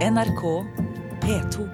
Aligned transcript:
NRK 0.00 0.42
P2. 1.20 1.64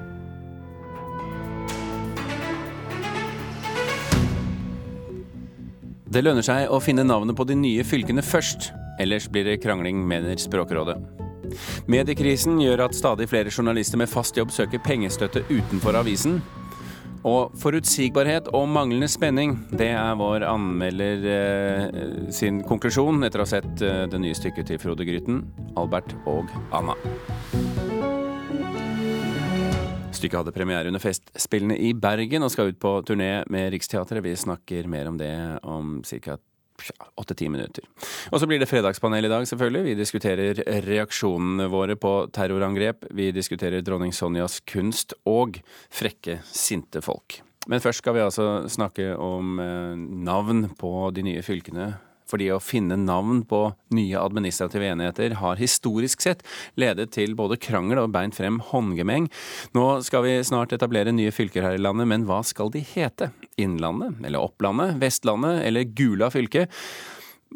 Det 6.10 6.22
lønner 6.24 6.42
seg 6.42 6.66
å 6.66 6.80
finne 6.82 7.04
navnet 7.06 7.38
på 7.38 7.46
de 7.46 7.54
nye 7.60 7.84
fylkene 7.86 8.24
først, 8.26 8.72
ellers 8.98 9.28
blir 9.30 9.46
det 9.46 9.60
krangling, 9.62 10.02
mener 10.10 10.34
Språkrådet. 10.42 10.98
Mediekrisen 11.86 12.58
gjør 12.58 12.88
at 12.88 12.98
stadig 12.98 13.28
flere 13.30 13.52
journalister 13.54 14.02
med 14.02 14.10
fast 14.10 14.34
jobb 14.34 14.50
søker 14.50 14.82
pengestøtte 14.82 15.44
utenfor 15.46 16.02
avisen. 16.02 16.40
Og 17.26 17.54
forutsigbarhet 17.62 18.50
og 18.54 18.66
manglende 18.74 19.06
spenning, 19.10 19.54
det 19.70 19.92
er 19.94 20.18
vår 20.18 20.48
anmelder 20.50 21.30
eh, 21.30 22.04
sin 22.34 22.64
konklusjon 22.66 23.22
etter 23.26 23.42
å 23.42 23.46
ha 23.46 23.54
sett 23.54 23.86
eh, 23.86 24.04
det 24.10 24.22
nye 24.22 24.34
stykket 24.34 24.72
til 24.72 24.82
Frode 24.82 25.06
Grytten, 25.06 25.44
Albert 25.78 26.18
og 26.26 26.50
Anna. 26.74 26.98
Stykket 30.16 30.40
hadde 30.40 30.54
premiere 30.54 30.88
under 30.88 31.02
Festspillene 31.02 31.76
i 31.76 31.92
Bergen 31.92 32.46
og 32.46 32.52
skal 32.52 32.72
ut 32.72 32.78
på 32.80 32.92
turné 33.06 33.42
med 33.52 33.68
Riksteatret. 33.74 34.24
Vi 34.24 34.36
snakker 34.38 34.88
mer 34.88 35.10
om 35.10 35.18
det 35.20 35.32
om 35.62 35.98
ca. 36.06 36.38
åtte-ti 37.16 37.48
minutter. 37.48 37.84
Og 38.32 38.40
så 38.40 38.48
blir 38.48 38.60
det 38.60 38.68
fredagspanel 38.68 39.24
i 39.24 39.32
dag, 39.32 39.46
selvfølgelig. 39.48 39.84
Vi 39.84 39.94
diskuterer 39.96 40.60
reaksjonene 40.84 41.68
våre 41.72 41.96
på 42.00 42.14
terrorangrep. 42.32 43.08
Vi 43.16 43.30
diskuterer 43.32 43.84
dronning 43.84 44.12
Sonjas 44.12 44.60
kunst 44.68 45.16
og 45.24 45.60
frekke, 45.88 46.40
sinte 46.48 47.04
folk. 47.04 47.40
Men 47.66 47.82
først 47.82 48.04
skal 48.04 48.14
vi 48.14 48.22
altså 48.22 48.48
snakke 48.70 49.14
om 49.18 49.58
eh, 49.60 49.96
navn 49.98 50.68
på 50.78 51.10
de 51.16 51.24
nye 51.26 51.42
fylkene 51.42 51.94
fordi 52.30 52.48
å 52.52 52.60
finne 52.62 52.98
navn 53.00 53.42
på 53.48 53.62
nye 53.94 54.20
administrative 54.20 54.86
enheter 54.92 55.36
har 55.40 55.60
historisk 55.60 56.24
sett 56.24 56.44
ledet 56.78 57.12
til 57.16 57.36
både 57.38 57.58
krangel 57.62 58.02
og 58.02 58.12
beint 58.14 58.36
frem 58.36 58.58
håndgemeng. 58.72 59.28
Nå 59.76 59.86
skal 60.06 60.26
vi 60.26 60.36
snart 60.46 60.74
etablere 60.76 61.14
nye 61.14 61.34
fylker 61.34 61.66
her 61.66 61.78
i 61.78 61.82
landet, 61.82 62.10
men 62.10 62.26
hva 62.28 62.42
skal 62.46 62.72
de 62.74 62.82
hete? 62.94 63.30
Innlandet, 63.56 64.18
eller 64.26 64.42
Opplandet, 64.42 64.98
Vestlandet 65.02 65.62
eller 65.66 65.86
Gula 65.96 66.30
fylke? 66.34 66.66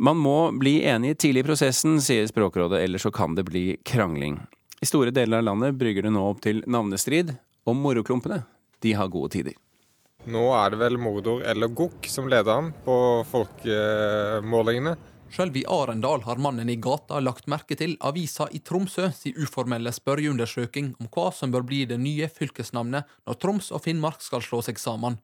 Man 0.01 0.21
må 0.23 0.53
bli 0.57 0.79
enig 0.87 1.17
tidlig 1.19 1.43
i 1.45 1.49
prosessen, 1.51 1.99
sier 2.01 2.29
Språkrådet, 2.31 2.81
ellers 2.85 3.05
så 3.05 3.13
kan 3.15 3.35
det 3.37 3.49
bli 3.51 3.65
krangling. 3.85 4.39
I 4.81 4.89
store 4.89 5.13
deler 5.13 5.43
av 5.43 5.49
landet 5.51 5.77
brygger 5.77 6.07
det 6.07 6.15
nå 6.15 6.23
opp 6.31 6.41
til 6.47 6.63
navnestrid, 6.71 7.35
og 7.69 7.77
moroklumpene, 7.77 8.45
de 8.81 8.95
har 8.97 9.11
gode 9.13 9.35
tider. 9.35 9.59
Nå 10.29 10.43
er 10.53 10.75
det 10.75 10.81
vel 10.83 10.99
Mordor 11.01 11.41
eller 11.49 11.71
Gokk 11.73 12.05
som 12.11 12.29
leder 12.29 12.59
an 12.59 12.75
på 12.85 12.97
folkemålingene. 13.31 14.93
Selv 15.31 15.57
i 15.57 15.63
Arendal 15.65 16.25
har 16.27 16.41
mannen 16.43 16.69
i 16.69 16.77
gata 16.77 17.21
lagt 17.23 17.47
merke 17.49 17.77
til 17.79 17.95
avisa 18.05 18.49
i 18.51 18.59
Tromsø 18.67 19.13
si 19.15 19.31
uformelle 19.39 19.93
spørreundersøking 19.95 20.91
om 20.99 21.09
hva 21.15 21.29
som 21.33 21.55
bør 21.55 21.65
bli 21.69 21.85
det 21.87 22.01
nye 22.03 22.29
fylkesnavnet 22.29 23.09
når 23.25 23.39
Troms 23.41 23.71
og 23.71 23.85
Finnmark 23.87 24.21
skal 24.27 24.43
slå 24.45 24.61
seg 24.67 24.83
sammen. 24.83 25.21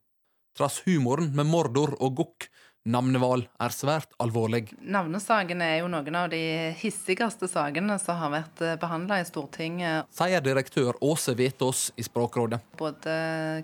Trass 0.57 0.79
humoren 0.87 1.35
med 1.37 1.51
Mordor 1.51 1.97
og 1.99 2.23
Gokk 2.23 2.47
Navnevalg 2.87 3.49
er 3.59 3.75
svært 3.75 4.13
alvorlig. 4.23 4.69
Navnesakene 4.79 5.67
er 5.75 5.81
jo 5.81 5.91
noen 5.91 6.19
av 6.19 6.31
de 6.31 6.41
hissigste 6.79 7.49
sakene 7.51 7.99
som 7.99 8.21
har 8.21 8.33
vært 8.37 8.63
behandla 8.83 9.19
i 9.21 9.27
Stortinget. 9.27 10.07
Sier 10.15 10.45
direktør 10.45 10.95
Åse 11.03 11.35
Vetås 11.39 11.89
i 11.99 12.07
Språkrådet. 12.07 12.63
Både 12.79 13.17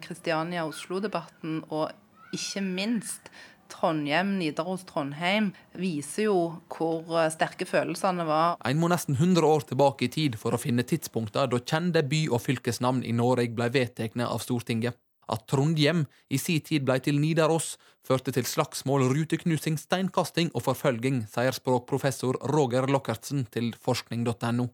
Kristiania-Oslo-debatten 0.03 1.62
og 1.70 1.93
ikke 2.34 2.65
minst 2.65 3.31
Trondheim, 3.73 4.34
Nidaros, 4.39 4.84
Trondheim 4.89 5.53
viser 5.78 6.27
jo 6.28 6.37
hvor 6.73 7.06
sterke 7.33 7.67
følelsene 7.69 8.27
var. 8.28 8.59
En 8.69 8.81
må 8.81 8.91
nesten 8.93 9.17
100 9.17 9.47
år 9.48 9.65
tilbake 9.70 10.06
i 10.06 10.12
tid 10.12 10.37
for 10.41 10.53
å 10.53 10.61
finne 10.61 10.84
tidspunkter 10.84 11.48
da 11.48 11.61
kjente 11.61 12.05
by- 12.05 12.28
og 12.33 12.43
fylkesnavn 12.45 13.05
i 13.06 13.15
Norge 13.17 13.48
ble 13.56 13.70
vedtatt 13.73 14.19
av 14.27 14.45
Stortinget. 14.45 14.98
At 15.31 15.47
Trondhjem 15.51 16.05
i 16.31 16.39
si 16.41 16.59
tid 16.65 16.87
blei 16.87 16.98
til 17.05 17.20
Nidaros, 17.23 17.77
førte 18.03 18.34
til 18.34 18.47
slagsmål, 18.48 19.06
ruteknusing, 19.12 19.78
steinkasting 19.78 20.50
og 20.55 20.65
forfølging, 20.66 21.22
sier 21.31 21.55
språkprofessor 21.55 22.41
Roger 22.53 22.88
Lockertsen 22.91 23.47
til 23.53 23.71
forskning.no. 23.78 24.66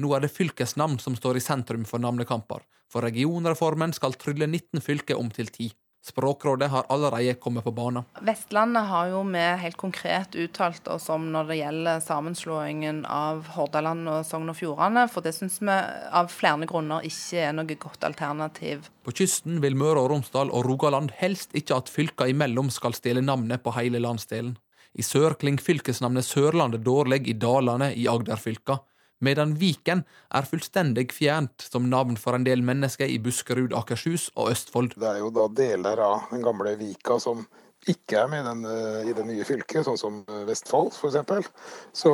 Nå 0.00 0.14
er 0.16 0.24
det 0.24 0.32
fylkesnavn 0.32 0.96
som 1.02 1.16
står 1.18 1.36
i 1.36 1.44
sentrum 1.44 1.84
for 1.84 2.00
navnekamper, 2.00 2.64
for 2.88 3.04
regionreformen 3.04 3.92
skal 3.92 4.16
trylle 4.16 4.48
19 4.48 4.80
fylker 4.80 5.20
om 5.20 5.28
til 5.32 5.52
10. 5.52 5.72
Språkrådet 6.02 6.66
har 6.70 6.86
allerede 6.88 7.34
kommet 7.34 7.64
på 7.64 7.70
banen. 7.70 8.02
Vestlandet 8.26 8.88
har 8.90 9.12
jo 9.12 9.20
vi 9.28 9.42
helt 9.62 9.76
konkret 9.78 10.34
uttalt 10.34 10.88
oss 10.90 11.06
om 11.14 11.28
når 11.30 11.46
det 11.52 11.58
gjelder 11.60 12.02
sammenslåingen 12.02 13.04
av 13.06 13.46
Hordaland 13.54 14.10
og 14.10 14.26
Sogn 14.26 14.50
og 14.50 14.58
Fjordane, 14.58 15.06
for 15.06 15.22
det 15.22 15.36
syns 15.36 15.60
vi 15.62 15.70
av 16.10 16.32
flere 16.34 16.66
grunner 16.66 17.06
ikke 17.06 17.46
er 17.46 17.54
noe 17.54 17.78
godt 17.78 18.02
alternativ. 18.08 18.90
På 19.06 19.14
kysten 19.14 19.62
vil 19.62 19.78
Møre 19.78 20.02
og 20.02 20.10
Romsdal 20.10 20.50
og 20.50 20.66
Rogaland 20.66 21.14
helst 21.22 21.54
ikke 21.54 21.78
at 21.78 21.92
fylka 21.92 22.26
imellom 22.26 22.74
skal 22.74 22.98
stjele 22.98 23.22
navnet 23.22 23.62
på 23.62 23.74
hele 23.78 24.02
landsdelen. 24.02 24.56
I 24.98 25.06
sør 25.06 25.38
klinger 25.38 25.62
fylkesnavnet 25.64 26.26
Sørlandet 26.26 26.82
dårlig 26.84 27.22
i 27.30 27.38
Dalane 27.38 27.94
i 27.94 28.10
Agderfylka 28.10 28.82
medan 29.22 29.56
Viken 29.60 30.04
er 30.34 30.48
fullstendig 30.48 31.08
fjernt 31.14 31.64
som 31.64 31.88
navn 31.90 32.18
for 32.20 32.36
en 32.36 32.46
del 32.46 32.64
mennesker 32.66 33.08
i 33.08 33.20
Buskerud, 33.22 33.74
Akershus 33.78 34.28
og 34.36 34.52
Østfold. 34.52 34.98
Det 34.98 35.08
er 35.08 35.22
jo 35.22 35.32
da 35.34 35.48
deler 35.54 36.02
av 36.02 36.32
den 36.32 36.44
gamle 36.44 36.76
Vika 36.80 37.18
som 37.22 37.46
ikke 37.90 38.20
er 38.20 38.28
med 38.30 38.44
den, 38.46 38.64
eh, 38.64 39.10
i 39.10 39.14
det 39.16 39.24
nye 39.26 39.44
fylket, 39.46 39.82
sånn 39.86 39.98
som 39.98 40.20
eh, 40.28 40.44
Vestfold 40.46 40.92
f.eks. 40.94 41.48
Så, 41.92 42.12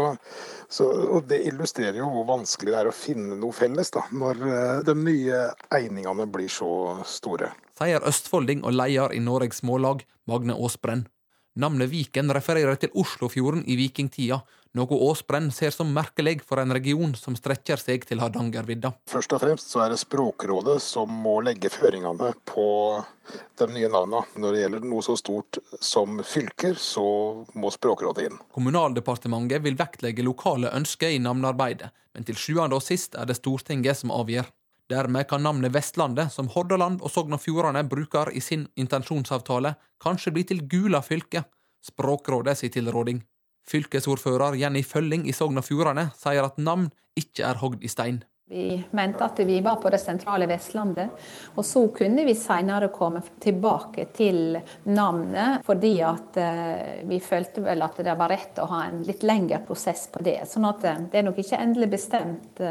så, 0.69 0.87
og 0.89 1.27
det 1.29 1.43
illustrerer 1.51 2.01
jo 2.01 2.09
hvor 2.13 2.25
vanskelig 2.31 2.73
det 2.73 2.81
er 2.81 2.89
å 2.89 2.97
finne 2.97 3.37
noe 3.37 3.53
felles 3.57 3.93
da, 3.93 4.07
når 4.09 4.41
eh, 4.49 4.79
de 4.89 4.97
nye 4.97 5.43
egningene 5.77 6.29
blir 6.33 6.49
så 6.53 6.71
store. 7.09 7.53
Sier 7.79 8.09
østfolding 8.09 8.65
og 8.65 8.79
leder 8.79 9.13
i 9.15 9.21
Norges 9.21 9.61
Smålag, 9.61 10.07
Magne 10.29 10.57
Aasbrenn. 10.57 11.05
Navnet 11.59 11.91
Viken 11.91 12.31
refererer 12.31 12.77
til 12.79 12.93
Oslofjorden 12.95 13.65
i 13.67 13.75
vikingtida, 13.81 14.37
noe 14.79 14.99
Aasbrenn 15.09 15.49
ser 15.51 15.73
som 15.75 15.89
merkelig 15.91 16.37
for 16.47 16.63
en 16.63 16.71
region 16.77 17.17
som 17.19 17.35
strekker 17.35 17.81
seg 17.83 18.05
til 18.07 18.21
Hardangervidda. 18.23 18.93
Først 19.11 19.35
og 19.35 19.43
fremst 19.43 19.73
så 19.73 19.83
er 19.83 19.91
det 19.91 19.99
Språkrådet 19.99 20.77
som 20.85 21.11
må 21.25 21.41
legge 21.43 21.73
føringene 21.75 22.31
på 22.47 22.69
de 23.59 23.69
nye 23.73 23.91
navnene. 23.91 24.23
Når 24.39 24.55
det 24.55 24.61
gjelder 24.63 24.87
noe 24.93 25.03
så 25.03 25.17
stort 25.19 25.59
som 25.83 26.23
fylker, 26.23 26.79
så 26.79 27.09
må 27.59 27.73
Språkrådet 27.75 28.29
inn. 28.29 28.39
Kommunaldepartementet 28.55 29.65
vil 29.67 29.81
vektlegge 29.81 30.27
lokale 30.27 30.71
ønsker 30.79 31.17
i 31.17 31.19
navnearbeidet, 31.25 31.91
men 32.15 32.29
til 32.29 32.39
sjuende 32.39 32.79
og 32.79 32.87
sist 32.87 33.19
er 33.19 33.27
det 33.27 33.41
Stortinget 33.41 33.99
som 33.99 34.15
avgjør. 34.15 34.47
Dermed 34.89 35.29
kan 35.29 35.43
navnet 35.45 35.75
Vestlandet, 35.75 36.33
som 36.33 36.49
Hordaland 36.49 37.03
og 37.05 37.13
Sogn 37.13 37.37
og 37.37 37.43
Fjordane 37.43 37.83
bruker 37.85 38.31
i 38.33 38.41
sin 38.41 38.65
intensjonsavtale, 38.81 39.75
kanskje 40.01 40.33
bli 40.33 40.47
til 40.49 40.65
Gula 40.65 41.03
fylke, 41.05 41.45
Språkrådet 41.85 42.57
si 42.59 42.71
tilråding. 42.73 43.21
Fylkesordfører 43.69 44.57
Jenny 44.59 44.83
Følling 44.83 45.29
i 45.29 45.37
Sogn 45.37 45.61
og 45.61 45.67
Fjordane 45.69 46.09
sier 46.17 46.49
at 46.49 46.57
navn 46.59 46.89
ikke 47.19 47.45
er 47.45 47.61
hogd 47.61 47.85
i 47.85 47.93
stein. 47.93 48.23
Vi 48.49 48.79
mente 48.97 49.27
at 49.27 49.41
vi 49.45 49.59
var 49.61 49.77
på 49.77 49.91
det 49.93 50.01
sentrale 50.01 50.47
Vestlandet, 50.49 51.11
og 51.53 51.65
så 51.69 51.83
kunne 51.93 52.25
vi 52.25 52.33
senere 52.33 52.89
komme 52.89 53.21
tilbake 53.45 54.07
til 54.17 54.57
navnet, 54.89 55.61
fordi 55.67 55.99
at 56.01 56.39
eh, 56.41 57.03
vi 57.11 57.21
følte 57.21 57.61
vel 57.67 57.85
at 57.85 58.01
det 58.01 58.15
var 58.17 58.33
rett 58.33 58.63
å 58.65 58.71
ha 58.71 58.87
en 58.87 59.03
litt 59.05 59.27
lengre 59.29 59.61
prosess 59.69 60.07
på 60.15 60.25
det. 60.25 60.39
Sånn 60.49 60.65
at 60.65 60.87
eh, 60.89 61.03
det 61.13 61.21
er 61.21 61.29
nok 61.29 61.43
ikke 61.45 61.61
endelig 61.61 61.91
bestemt. 61.99 62.65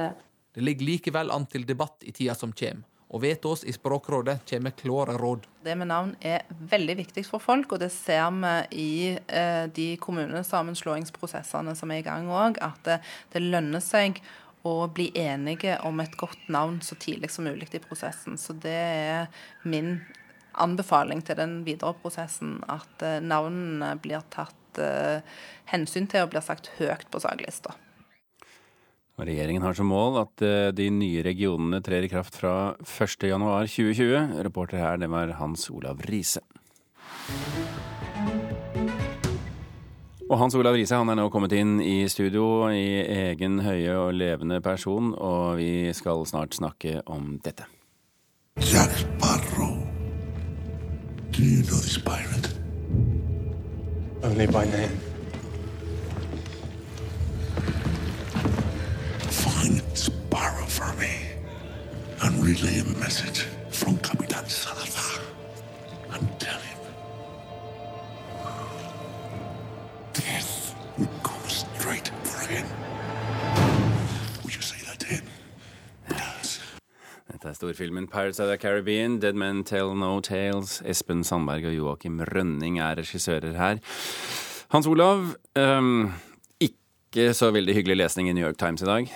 Det 0.57 0.63
ligger 0.63 0.85
likevel 0.85 1.29
an 1.29 1.43
til 1.45 1.67
debatt 1.69 2.01
i 2.01 2.09
tida 2.09 2.33
som 2.33 2.49
kommer. 2.49 2.81
Og 3.13 3.21
vet 3.21 3.43
oss 3.45 3.61
i 3.61 3.75
Språkrådet 3.75 4.39
kommer 4.49 4.73
klare 4.73 5.13
råd. 5.21 5.45
Det 5.61 5.75
med 5.77 5.91
navn 5.91 6.15
er 6.25 6.47
veldig 6.49 6.95
viktig 6.97 7.23
for 7.27 7.37
folk, 7.37 7.75
og 7.75 7.83
det 7.83 7.91
ser 7.93 8.25
vi 8.33 8.55
i 8.81 8.89
eh, 9.13 9.69
de 9.69 9.85
kommunesammenslåingsprosessene 10.01 11.77
som 11.77 11.93
er 11.93 12.01
i 12.01 12.07
gang 12.09 12.25
òg, 12.33 12.57
at 12.57 12.81
det, 12.89 12.97
det, 13.35 13.45
lønner 13.45 13.85
seg 13.85 14.17
å 14.65 14.89
bli 14.89 15.11
enige 15.13 15.77
om 15.85 16.01
et 16.01 16.17
godt 16.17 16.49
navn 16.49 16.81
så 16.81 16.97
tidlig 16.97 17.29
som 17.37 17.45
mulig 17.45 17.69
i 17.77 17.85
prosessen. 17.85 18.41
Så 18.41 18.57
det 18.57 18.77
er 18.81 19.29
min 19.61 19.99
anbefaling 20.57 21.21
til 21.21 21.37
den 21.37 21.59
videre 21.69 21.93
prosessen, 22.01 22.63
at 22.65 23.05
eh, 23.05 23.21
navnene 23.21 23.93
blir 24.01 24.25
tatt 24.33 24.81
eh, 24.81 25.21
hensyn 25.69 26.09
til 26.09 26.25
og 26.25 26.33
blir 26.33 26.49
sagt 26.49 26.73
høyt 26.81 27.05
på 27.13 27.21
saklista. 27.21 27.77
Regjeringen 29.17 29.63
har 29.65 29.73
som 29.73 29.87
mål 29.89 30.19
at 30.21 30.41
eh, 30.45 30.69
de 30.77 30.91
nye 30.93 31.23
regionene 31.25 31.79
trer 31.81 32.05
i 32.05 32.09
kraft 32.11 32.35
fra 32.37 32.75
1.1.2020. 32.85 34.35
Reporter 34.45 34.77
her, 34.77 34.99
det 35.01 35.09
var 35.09 35.33
Hans 35.39 35.71
Olav 35.73 36.03
Riise. 36.05 36.43
Og 40.27 40.37
Hans 40.37 40.53
Olav 40.59 40.77
Riise 40.77 40.99
han 40.99 41.09
er 41.09 41.17
nå 41.17 41.31
kommet 41.33 41.55
inn 41.57 41.79
i 41.81 42.03
studio 42.13 42.67
i 42.69 43.01
egen 43.31 43.57
høye 43.65 43.97
og 43.97 44.13
levende 44.13 44.61
person, 44.61 45.15
og 45.17 45.57
vi 45.57 45.89
skal 45.97 46.21
snart 46.29 46.53
snakke 46.53 46.99
om 47.09 47.39
dette. 47.41 47.65
Jack 48.61 48.93
Sparrow. 49.01 49.81
Do 51.33 51.41
you 51.41 51.63
know 51.65 51.81
this 51.81 51.97
pirate? 51.97 52.53
Only 54.21 54.45
by 54.45 54.65
name. 54.69 55.06
And 62.27 62.43
relay 62.43 62.79
a 62.79 62.99
message 62.99 63.45
from 63.69 63.97
Capitan 63.97 64.45
Salazar 64.49 65.21
and 66.11 66.39
tell 66.39 66.59
him 66.59 66.79
death 70.13 70.75
will 70.97 71.09
go 71.23 71.35
straight 71.47 72.11
for 72.23 72.47
him. 72.47 72.65
Would 74.43 74.55
you 74.55 74.61
say 74.61 74.79
that 74.87 74.99
to 74.99 75.07
him? 75.07 75.23
Dette 77.31 77.45
er 77.45 77.53
storfilmen 77.53 78.07
Pirates 78.09 78.39
of 78.39 78.49
the 78.49 78.57
Caribbean, 78.57 79.19
Dead 79.19 79.35
Men 79.35 79.63
Tell 79.63 79.95
No 79.95 80.19
Tales. 80.19 80.81
Espen 80.81 81.23
Sandberg 81.23 81.65
og 81.69 81.75
Joakim 81.75 82.19
Rønning 82.19 82.79
er 82.79 82.97
regissører 82.97 83.55
her. 83.57 83.79
Hans 84.69 84.87
Olav, 84.87 85.35
ehm, 85.55 86.13
ikke 86.59 87.33
så 87.33 87.51
veldig 87.51 87.75
hyggelig 87.75 87.97
lesning 87.97 88.29
i 88.29 88.33
New 88.33 88.43
York 88.43 88.57
Times 88.57 88.81
i 88.81 88.85
dag. 88.85 89.13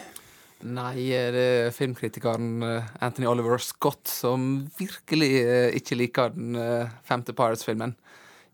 Nei, 0.61 1.09
det 1.33 1.41
er 1.41 1.73
filmkritikeren 1.73 2.61
eh, 2.65 2.89
Anthony 3.01 3.27
Oliver 3.29 3.61
Scott 3.61 4.09
som 4.09 4.67
virkelig 4.77 5.31
eh, 5.41 5.69
ikke 5.77 5.97
liker 5.97 6.35
den 6.35 6.57
eh, 6.59 6.91
femte 7.07 7.33
Pirates-filmen. 7.37 7.95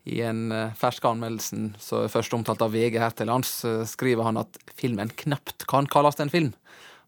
I 0.08 0.22
en 0.24 0.46
fersk 0.78 1.04
anmeldelsen 1.04 1.74
som 1.82 2.06
er 2.06 2.12
først 2.12 2.32
omtalt 2.32 2.62
av 2.64 2.72
VG 2.72 2.94
her 2.96 3.12
til 3.12 3.28
lands, 3.28 3.50
skriver 3.90 4.24
han 4.24 4.38
at 4.40 4.56
filmen 4.78 5.10
knapt 5.20 5.66
kan 5.68 5.84
kalles 5.90 6.16
en 6.22 6.32
film. 6.32 6.54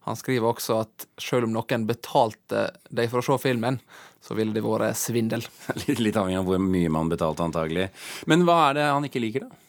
Han 0.05 0.19
skriver 0.19 0.51
også 0.51 0.77
at 0.83 1.07
selv 1.17 1.47
om 1.47 1.55
noen 1.55 1.87
betalte 1.89 2.67
deg 2.93 3.09
for 3.09 3.23
å 3.23 3.25
se 3.25 3.39
filmen, 3.41 3.79
så 4.21 4.37
ville 4.37 4.53
det 4.53 4.61
vært 4.61 4.99
svindel. 5.01 5.41
Litt, 5.87 5.97
litt 5.97 6.19
avhengig 6.19 6.43
av 6.43 6.51
hvor 6.51 6.61
mye 6.61 6.93
man 6.93 7.09
betalte, 7.09 7.47
antagelig. 7.47 7.89
Men 8.29 8.45
hva 8.45 8.59
er 8.67 8.77
det 8.77 8.87
han 8.91 9.09
ikke 9.09 9.23
liker, 9.23 9.47
da? 9.47 9.60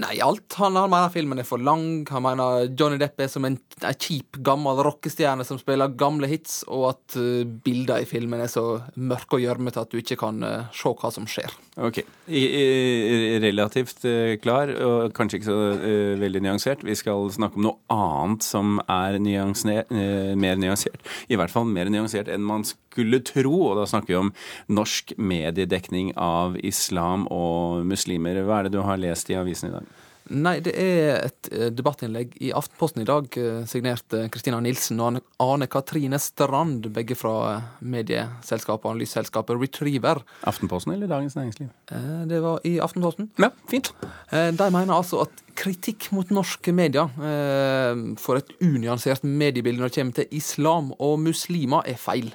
Nei, 0.00 0.16
alt. 0.24 0.56
Han, 0.58 0.74
mener 0.90 1.12
filmen 1.14 1.38
er 1.38 1.46
for 1.46 1.62
lang. 1.62 2.04
Han 2.10 2.24
mener 2.26 2.66
Johnny 2.74 2.98
Depp 3.00 3.20
er 3.22 3.30
som 3.30 3.46
en, 3.46 3.58
en 3.78 3.98
kjip, 4.00 4.40
gammel 4.44 4.82
rockestjerne 4.86 5.46
som 5.46 5.60
spiller 5.60 5.94
gamle 5.98 6.30
hits, 6.30 6.62
og 6.66 6.88
at 6.92 7.18
uh, 7.20 7.44
bilder 7.44 8.02
i 8.02 8.08
filmen 8.08 8.42
er 8.42 8.50
så 8.50 8.64
mørke 8.96 9.38
og 9.38 9.44
gjørmete 9.44 9.84
at 9.84 9.92
du 9.92 10.00
ikke 10.00 10.18
kan 10.24 10.42
uh, 10.42 10.72
se 10.74 10.94
hva 10.98 11.12
som 11.14 11.28
skjer. 11.30 11.54
Ok. 11.74 11.98
I, 12.26 12.40
i, 12.40 13.38
relativt 13.42 14.04
eh, 14.06 14.36
klar, 14.38 14.70
og 14.70 15.14
kanskje 15.16 15.40
ikke 15.40 15.48
så 15.48 15.56
eh, 15.74 16.12
veldig 16.20 16.44
nyansert. 16.44 16.84
Vi 16.86 16.94
skal 16.98 17.26
snakke 17.34 17.58
om 17.58 17.66
noe 17.66 17.78
annet 17.92 18.46
som 18.46 18.78
er 18.86 19.18
nyansne, 19.22 19.80
eh, 19.90 20.34
mer 20.38 20.60
nyansert. 20.60 21.02
I 21.26 21.38
hvert 21.40 21.50
fall 21.50 21.66
mer 21.66 21.90
nyansert 21.90 22.30
enn 22.30 22.46
man 22.46 22.62
skulle 22.94 23.20
tro. 23.26 23.56
Og 23.72 23.76
da 23.82 23.88
snakker 23.90 24.14
vi 24.14 24.20
om 24.22 24.32
norsk 24.72 25.16
mediedekning 25.18 26.14
av 26.16 26.56
islam 26.62 27.26
og 27.34 27.84
muslimer. 27.90 28.42
Hva 28.46 28.62
er 28.62 28.70
det 28.70 28.78
du 28.78 28.82
har 28.86 29.02
lest 29.02 29.30
i 29.34 29.38
avisen 29.38 29.70
i 29.72 29.76
dag? 29.76 29.92
Nei, 30.32 30.54
det 30.64 30.72
er 30.80 31.18
et 31.26 31.48
eh, 31.52 31.66
debattinnlegg 31.68 32.30
i 32.40 32.48
Aftenposten 32.56 33.02
i 33.02 33.04
dag, 33.04 33.26
eh, 33.36 33.58
signert 33.68 34.14
eh, 34.16 34.30
Kristina 34.32 34.56
Nilsen 34.64 35.02
og 35.04 35.18
Ane 35.44 35.66
Katrine 35.68 36.16
Strand, 36.16 36.86
begge 36.96 37.12
fra 37.20 37.34
eh, 37.50 37.66
medieselskapet 37.84 38.86
og 38.88 38.94
analyseselskapet 38.94 39.60
Retriever. 39.60 40.22
Aftenposten 40.48 40.94
eller 40.94 41.10
Dagens 41.12 41.36
Næringsliv? 41.36 41.68
Eh, 41.92 42.24
Det 42.30 42.40
var 42.40 42.64
i 42.64 42.78
Aftenposten. 42.80 43.28
Ja, 43.36 43.50
fint. 43.68 43.92
Eh, 44.32 44.48
De 44.56 44.70
mener 44.72 44.96
altså 44.96 45.26
at 45.26 45.44
kritikk 45.60 46.08
mot 46.16 46.32
norske 46.32 46.72
medier 46.72 47.12
eh, 47.20 48.16
for 48.16 48.40
et 48.40 48.48
unyansert 48.64 49.28
mediebilde 49.28 49.84
når 49.84 49.92
det 49.92 49.98
kommer 50.00 50.20
til 50.22 50.38
islam 50.40 50.94
og 50.96 51.18
muslimer, 51.20 51.84
er 51.84 52.00
feil. 52.00 52.32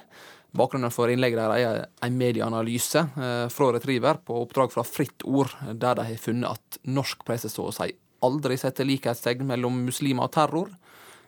Bakgrunnen 0.56 0.90
for 0.90 1.10
innlegget 1.12 1.38
der 1.38 1.52
er 1.54 1.82
en 2.02 2.16
medieanalyse 2.18 3.04
eh, 3.14 3.46
fra 3.52 3.72
Retriever 3.76 4.18
på 4.26 4.40
oppdrag 4.42 4.72
fra 4.74 4.84
Fritt 4.86 5.24
Ord, 5.24 5.52
der 5.70 5.98
de 5.98 6.06
har 6.08 6.22
funnet 6.22 6.58
at 6.58 6.80
norsk 6.90 7.22
presse 7.26 7.52
så 7.52 7.68
å 7.68 7.74
si 7.74 7.92
aldri 8.26 8.56
setter 8.60 8.88
likhetstegn 8.88 9.46
mellom 9.48 9.84
muslimer 9.86 10.26
og 10.26 10.34
terror. 10.34 10.72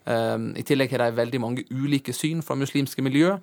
Eh, 0.04 0.38
I 0.58 0.64
tillegg 0.66 0.94
har 0.94 1.06
de 1.06 1.20
veldig 1.20 1.42
mange 1.42 1.66
ulike 1.70 2.14
syn 2.16 2.42
fra 2.42 2.58
muslimske 2.58 3.04
miljø. 3.04 3.36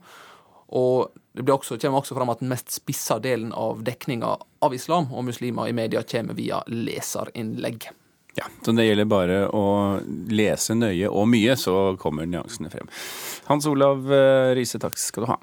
Og 0.70 1.10
det 1.34 1.50
også, 1.50 1.80
kommer 1.82 2.04
også 2.04 2.18
fram 2.18 2.30
at 2.30 2.44
den 2.44 2.52
mest 2.52 2.70
spissa 2.76 3.18
delen 3.24 3.54
av 3.58 3.80
dekninga 3.86 4.36
av 4.62 4.76
islam 4.76 5.08
og 5.10 5.26
muslimer 5.32 5.70
i 5.70 5.74
media 5.74 6.04
kommer 6.06 6.38
via 6.38 6.60
leserinnlegg. 6.70 7.90
Ja, 8.38 8.46
så 8.62 8.76
det 8.78 8.86
gjelder 8.86 9.08
bare 9.10 9.40
å 9.50 9.64
lese 10.30 10.76
nøye 10.78 11.10
og 11.10 11.26
mye, 11.32 11.56
så 11.58 11.96
kommer 12.00 12.30
nyansene 12.30 12.70
frem. 12.72 12.92
Hans 13.50 13.66
Olav 13.68 14.06
eh, 14.14 14.52
Riise, 14.60 14.78
takk 14.80 15.00
skal 15.02 15.26
du 15.26 15.32
ha. 15.32 15.40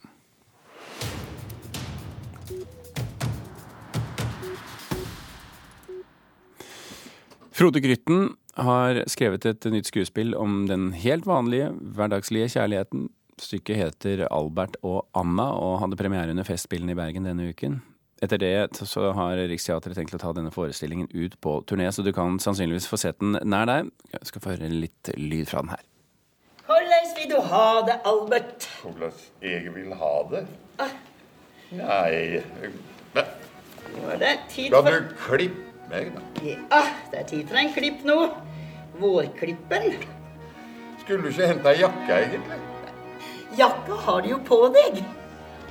Frode 7.57 7.81
Grytten 7.81 8.35
har 8.61 8.99
skrevet 9.09 9.47
et 9.49 9.65
nytt 9.73 9.89
skuespill 9.89 10.35
om 10.37 10.67
den 10.69 10.91
helt 10.93 11.25
vanlige, 11.25 11.71
hverdagslige 11.97 12.51
kjærligheten. 12.53 13.07
Stykket 13.41 13.79
heter 13.81 14.27
Albert 14.29 14.77
og 14.85 15.07
Anna 15.17 15.47
og 15.57 15.79
hadde 15.81 15.97
premiere 15.97 16.35
under 16.35 16.45
Festspillene 16.45 16.93
i 16.93 16.99
Bergen 16.99 17.25
denne 17.25 17.47
uken. 17.49 17.79
Etter 18.21 18.43
det 18.43 18.53
så 18.77 19.09
har 19.17 19.41
Riksteatret 19.49 19.97
tenkt 19.97 20.13
å 20.17 20.21
ta 20.21 20.35
denne 20.37 20.53
forestillingen 20.53 21.09
ut 21.15 21.41
på 21.41 21.55
turné, 21.65 21.89
så 21.89 22.05
du 22.05 22.13
kan 22.17 22.37
sannsynligvis 22.45 22.91
få 22.93 23.01
sett 23.01 23.25
den 23.25 23.39
nær 23.49 23.65
deg. 23.71 23.89
Jeg 24.13 24.29
skal 24.29 24.45
få 24.45 24.53
høre 24.53 24.69
litt 24.73 25.13
lyd 25.17 25.49
fra 25.49 25.65
den 25.65 25.73
her. 25.73 25.85
Hvordan 26.69 27.13
vil 27.17 27.31
du 27.33 27.39
ha 27.55 27.67
det, 27.89 28.01
Albert? 28.13 28.69
Hvordan 28.83 29.23
jeg 29.49 29.73
vil 29.79 29.97
ha 29.97 30.17
det? 30.35 30.49
Nei 31.73 32.43
men 32.61 32.77
Nå 33.97 34.11
er 34.13 34.21
det 34.21 34.35
tid 34.53 34.75
for 34.75 34.85
Kan 34.85 35.09
du 35.09 35.17
klippe 35.25 35.66
meg, 35.91 36.13
da? 36.15 36.23
Ja, 36.45 36.83
det 37.13 37.21
er 37.23 37.29
tid 37.33 37.51
for 37.51 37.61
en 37.61 37.75
klipp 37.75 38.07
nå. 38.07 38.19
Vårklippen. 39.01 39.93
Skulle 41.03 41.27
du 41.27 41.31
ikke 41.31 41.53
hente 41.53 41.71
ei 41.73 41.83
jakke, 41.83 42.17
egentlig? 42.17 42.65
Jakka 43.57 44.01
har 44.07 44.25
du 44.25 44.35
jo 44.35 44.43
på 44.45 44.59
deg. 44.75 45.05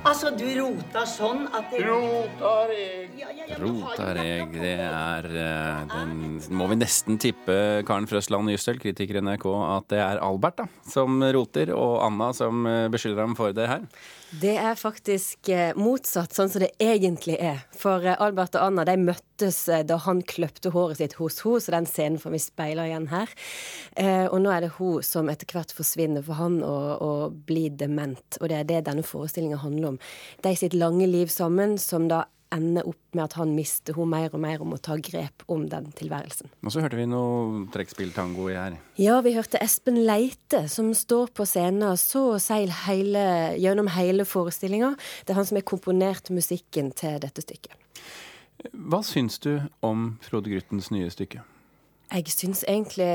Altså, 0.06 0.30
du 0.30 0.44
rota 0.54 1.02
sånn 1.08 1.46
at 1.56 1.72
det... 1.72 1.80
Rotar 1.82 2.70
jeg 2.70 3.08
Ja, 3.18 3.30
ja, 3.34 3.46
ja, 3.48 3.56
Rotar 3.58 4.20
jeg, 4.20 4.44
det 4.54 4.74
er 4.84 5.26
eh, 5.26 5.80
den 5.90 6.12
Må 6.54 6.68
vi 6.70 6.78
nesten 6.78 7.18
tippe 7.22 7.56
Karen 7.88 8.06
Frøsland 8.06 8.52
Ystøl, 8.54 8.78
kritiker 8.82 9.18
i 9.18 9.24
NRK, 9.24 9.46
at 9.72 9.88
det 9.90 9.98
er 10.04 10.22
Albert 10.22 10.60
da, 10.62 10.68
som 10.86 11.18
roter, 11.34 11.72
og 11.74 11.98
Anna 12.06 12.30
som 12.36 12.62
eh, 12.70 12.86
beskylder 12.92 13.24
ham 13.24 13.34
for 13.38 13.56
det 13.56 13.66
her. 13.72 13.82
Det 14.34 14.56
er 14.58 14.74
faktisk 14.74 15.48
eh, 15.54 15.76
motsatt, 15.78 16.34
sånn 16.34 16.50
som 16.50 16.64
det 16.64 16.72
egentlig 16.82 17.36
er. 17.38 17.60
For 17.78 18.02
eh, 18.02 18.18
Albert 18.18 18.56
og 18.58 18.64
Anna 18.64 18.82
de 18.88 18.96
møttes 18.98 19.60
eh, 19.70 19.84
da 19.86 20.00
han 20.02 20.24
kløpte 20.26 20.72
håret 20.74 20.98
sitt 20.98 21.14
hos 21.20 21.38
henne, 21.44 21.62
så 21.62 21.74
den 21.76 21.86
scenen 21.86 22.18
får 22.18 22.34
vi 22.34 22.40
speile 22.42 22.88
igjen 22.88 23.06
her. 23.12 23.30
Og 24.32 24.40
nå 24.42 24.50
er 24.50 24.64
det 24.64 24.72
hun 24.76 25.04
som 25.06 25.30
etter 25.30 25.48
hvert 25.54 25.70
forsvinner 25.72 26.24
for 26.26 26.40
han 26.40 26.58
og, 26.66 26.88
og 27.06 27.36
blir 27.46 27.76
dement. 27.78 28.40
Og 28.40 28.50
det 28.50 28.58
er 28.58 28.68
det 28.68 28.82
denne 28.88 29.06
forestillinga 29.06 29.60
handler 29.62 29.94
om. 29.94 30.00
De 30.42 30.54
sitt 30.58 30.74
lange 30.74 31.06
liv 31.06 31.30
sammen, 31.32 31.78
som 31.78 32.10
da 32.10 32.24
ender 32.54 32.86
opp 32.88 33.16
med 33.16 33.24
at 33.24 33.36
han 33.38 33.54
mister 33.56 33.96
hun 33.96 34.10
mer 34.12 34.34
og 34.34 34.42
mer 34.42 34.62
og 34.62 34.70
må 34.70 34.78
ta 34.82 34.96
grep 35.00 35.44
om 35.52 35.64
den 35.70 35.88
tilværelsen. 35.96 36.50
Og 36.62 36.74
så 36.74 36.82
hørte 36.84 36.98
vi 36.98 37.08
noe 37.10 37.64
trekkspilltango 37.74 38.48
i 38.52 38.56
her. 38.58 38.78
Ja, 39.00 39.18
vi 39.24 39.34
hørte 39.36 39.60
Espen 39.62 40.02
Leite, 40.06 40.66
som 40.72 40.92
står 40.96 41.32
på 41.36 41.46
scenen 41.48 41.98
så 42.00 42.26
å 42.34 42.38
si 42.42 42.62
hele, 42.86 43.26
gjennom 43.60 43.90
hele 43.96 44.26
forestillinga. 44.28 44.94
Det 45.24 45.34
er 45.34 45.40
han 45.40 45.48
som 45.48 45.58
har 45.60 45.66
komponert 45.66 46.30
musikken 46.34 46.92
til 46.96 47.18
dette 47.22 47.44
stykket. 47.44 47.74
Hva 48.72 49.02
syns 49.04 49.38
du 49.42 49.58
om 49.84 50.16
Frode 50.24 50.50
Gryttens 50.50 50.90
nye 50.94 51.10
stykke? 51.12 51.44
Jeg 52.06 52.30
syns 52.30 52.60
egentlig 52.68 53.06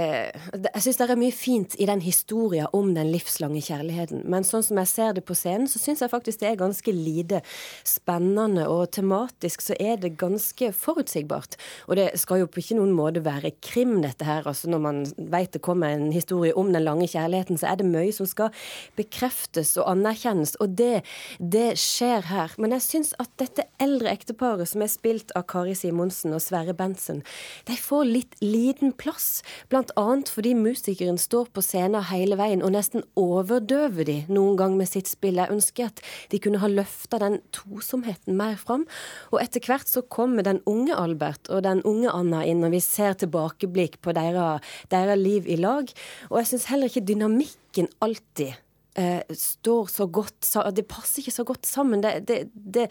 Jeg 0.75 0.83
syns 0.83 0.97
det 0.99 1.05
er 1.07 1.19
mye 1.19 1.31
fint 1.31 1.75
i 1.79 1.85
den 1.87 2.01
historien 2.03 2.67
om 2.75 2.89
den 2.91 3.07
livslange 3.13 3.61
kjærligheten. 3.63 4.25
Men 4.27 4.43
sånn 4.43 4.65
som 4.67 4.79
jeg 4.81 4.89
ser 4.91 5.13
det 5.15 5.23
på 5.23 5.35
scenen, 5.37 5.69
så 5.71 5.79
syns 5.79 6.03
jeg 6.03 6.11
faktisk 6.11 6.41
det 6.41 6.49
er 6.49 6.59
ganske 6.59 6.91
lite 6.91 7.39
spennende. 7.87 8.65
Og 8.67 8.91
tematisk 8.91 9.63
så 9.63 9.77
er 9.79 9.95
det 10.01 10.17
ganske 10.19 10.73
forutsigbart. 10.75 11.55
Og 11.87 11.95
det 12.01 12.09
skal 12.19 12.41
jo 12.41 12.49
på 12.51 12.59
ikke 12.59 12.77
noen 12.81 12.91
måte 12.97 13.23
være 13.23 13.53
krim, 13.63 14.01
dette 14.03 14.27
her. 14.27 14.43
Altså 14.49 14.67
når 14.71 14.83
man 14.83 14.99
vet 15.31 15.55
det 15.55 15.63
kommer 15.63 15.95
en 15.95 16.11
historie 16.11 16.51
om 16.57 16.73
den 16.75 16.83
lange 16.83 17.07
kjærligheten, 17.07 17.61
så 17.61 17.71
er 17.71 17.79
det 17.79 17.87
mye 17.87 18.11
som 18.15 18.27
skal 18.27 18.51
bekreftes 18.99 19.77
og 19.79 19.87
anerkjennes. 19.93 20.57
Og 20.59 20.75
det, 20.75 21.05
det 21.39 21.77
skjer 21.79 22.27
her. 22.27 22.59
Men 22.59 22.75
jeg 22.75 22.87
syns 22.89 23.15
at 23.23 23.31
dette 23.39 23.69
eldre 23.79 24.11
ekteparet, 24.11 24.67
som 24.67 24.83
er 24.83 24.91
spilt 24.91 25.31
av 25.39 25.47
Kari 25.47 25.77
Simonsen 25.79 26.35
og 26.35 26.43
Sverre 26.43 26.75
Bentsen, 26.75 27.23
de 27.71 27.79
får 27.79 28.07
litt 28.11 28.39
liten 28.43 28.80
plass. 28.89 29.43
Blant 29.69 29.93
annet 29.99 30.31
fordi 30.33 30.55
musikeren 30.57 31.19
står 31.21 31.51
på 31.53 31.61
scenen 31.61 32.07
hele 32.09 32.39
veien 32.39 32.63
og 32.65 32.73
nesten 32.73 33.05
overdøver 33.19 34.07
de 34.09 34.17
noen 34.33 34.57
gang 34.57 34.79
med 34.79 34.89
sitt 34.89 35.11
spill. 35.11 35.37
Jeg 35.37 35.53
ønsker 35.53 35.91
at 35.91 36.01
de 36.33 36.41
kunne 36.41 36.63
ha 36.63 36.71
løfta 36.71 37.21
den 37.21 37.37
tosomheten 37.53 38.33
mer 38.39 38.57
fram. 38.57 38.87
Og 39.29 39.37
etter 39.43 39.61
hvert 39.69 39.91
så 39.91 40.01
kommer 40.01 40.47
den 40.47 40.63
unge 40.65 40.97
Albert 40.97 41.53
og 41.53 41.61
den 41.67 41.85
unge 41.85 42.09
Anna 42.09 42.41
inn, 42.47 42.65
og 42.65 42.73
vi 42.73 42.81
ser 42.81 43.13
tilbakeblikk 43.21 44.01
på 44.01 44.17
deres, 44.17 44.73
deres 44.89 45.21
liv 45.21 45.45
i 45.45 45.61
lag. 45.61 45.93
Og 46.33 46.41
jeg 46.41 46.53
syns 46.55 46.71
heller 46.73 46.89
ikke 46.89 47.05
dynamikken 47.05 47.93
alltid 48.01 48.57
eh, 48.95 49.21
står 49.29 49.87
så 49.91 50.07
godt 50.07 50.47
Det 50.75 50.87
passer 50.87 51.21
ikke 51.21 51.35
så 51.35 51.43
godt 51.43 51.67
sammen. 51.67 52.01
Det, 52.03 52.27
det, 52.27 52.49
det, 52.53 52.87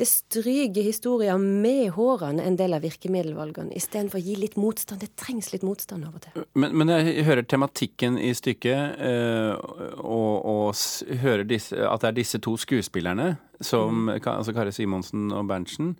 det 0.00 0.06
stryker 0.08 0.82
historier 0.86 1.36
med 1.38 1.90
hårene 1.96 2.42
en 2.48 2.56
del 2.56 2.72
av 2.74 2.80
virkemiddelvalgene, 2.82 3.74
istedenfor 3.76 4.18
å 4.18 4.24
gi 4.24 4.36
litt 4.40 4.56
motstand. 4.56 5.02
Det 5.04 5.10
trengs 5.20 5.50
litt 5.52 5.62
motstand 5.66 6.06
av 6.08 6.16
og 6.16 6.24
til. 6.24 6.46
Men, 6.56 6.72
men 6.80 6.88
jeg 6.94 7.26
hører 7.28 7.44
tematikken 7.44 8.16
i 8.18 8.32
stykket, 8.34 8.96
eh, 9.04 9.52
og, 10.00 10.32
og 10.48 11.18
hører 11.22 11.44
disse, 11.44 11.76
at 11.76 12.00
det 12.02 12.08
er 12.12 12.18
disse 12.22 12.40
to 12.42 12.56
skuespillerne, 12.58 13.34
som, 13.62 14.08
Ka- 14.24 14.38
altså 14.40 14.54
Kari 14.56 14.72
Simonsen 14.74 15.28
og 15.36 15.46
Berntsen, 15.52 15.92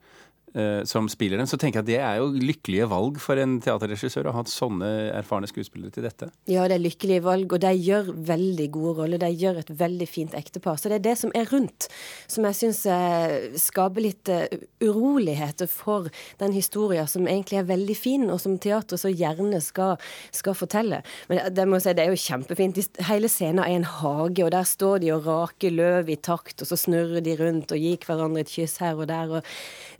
som 0.88 1.06
spiller 1.08 1.40
dem. 1.40 1.46
Så 1.48 1.56
tenker 1.56 1.80
jeg 1.80 1.84
at 1.84 1.88
det 1.88 1.98
er 2.04 2.18
jo 2.20 2.28
lykkelige 2.36 2.86
valg 2.90 3.18
for 3.22 3.40
en 3.40 3.54
teaterregissør 3.62 4.28
å 4.28 4.34
ha 4.36 4.42
sånne 4.48 4.88
erfarne 5.16 5.48
skuespillere 5.48 5.94
til 5.94 6.04
dette. 6.04 6.28
Ja, 6.50 6.66
det 6.68 6.76
er 6.76 6.84
lykkelige 6.84 7.22
valg, 7.24 7.54
og 7.54 7.62
de 7.62 7.72
gjør 7.72 8.10
veldig 8.28 8.66
gode 8.74 8.94
roller. 9.00 9.22
De 9.22 9.30
gjør 9.32 9.62
et 9.62 9.72
veldig 9.80 10.08
fint 10.10 10.34
ektepar. 10.36 10.76
Så 10.80 10.90
det 10.90 11.00
er 11.00 11.06
det 11.06 11.14
som 11.20 11.32
er 11.38 11.48
rundt, 11.52 11.88
som 12.30 12.46
jeg 12.48 12.58
syns 12.58 12.82
eh, 12.90 13.56
skaper 13.60 14.04
litt 14.04 14.30
eh, 14.32 14.58
uroligheter 14.82 15.70
for 15.70 16.08
den 16.42 16.54
historien 16.56 17.08
som 17.10 17.28
egentlig 17.28 17.62
er 17.62 17.70
veldig 17.70 17.96
fin, 17.98 18.28
og 18.30 18.40
som 18.42 18.58
teatret 18.62 19.00
så 19.00 19.12
gjerne 19.12 19.60
skal, 19.64 19.96
skal 20.34 20.56
fortelle. 20.58 21.02
Men 21.30 21.44
det 21.54 21.66
må 21.68 21.78
jeg 21.78 21.86
si, 21.86 21.96
det 21.98 22.06
er 22.06 22.12
jo 22.12 22.22
kjempefint. 22.26 22.82
Hele 23.08 23.30
scenen 23.32 23.62
er 23.64 23.76
en 23.76 23.88
hage, 23.88 24.44
og 24.44 24.52
der 24.54 24.68
står 24.68 25.02
de 25.02 25.12
og 25.16 25.26
raker 25.28 25.74
løv 25.74 26.12
i 26.12 26.18
takt, 26.20 26.60
og 26.62 26.70
så 26.70 26.78
snurrer 26.78 27.24
de 27.24 27.38
rundt 27.40 27.74
og 27.74 27.82
gir 27.82 28.02
hverandre 28.06 28.44
et 28.44 28.52
kyss 28.52 28.80
her 28.82 28.98
og 28.98 29.08
der. 29.10 29.38
og 29.38 29.52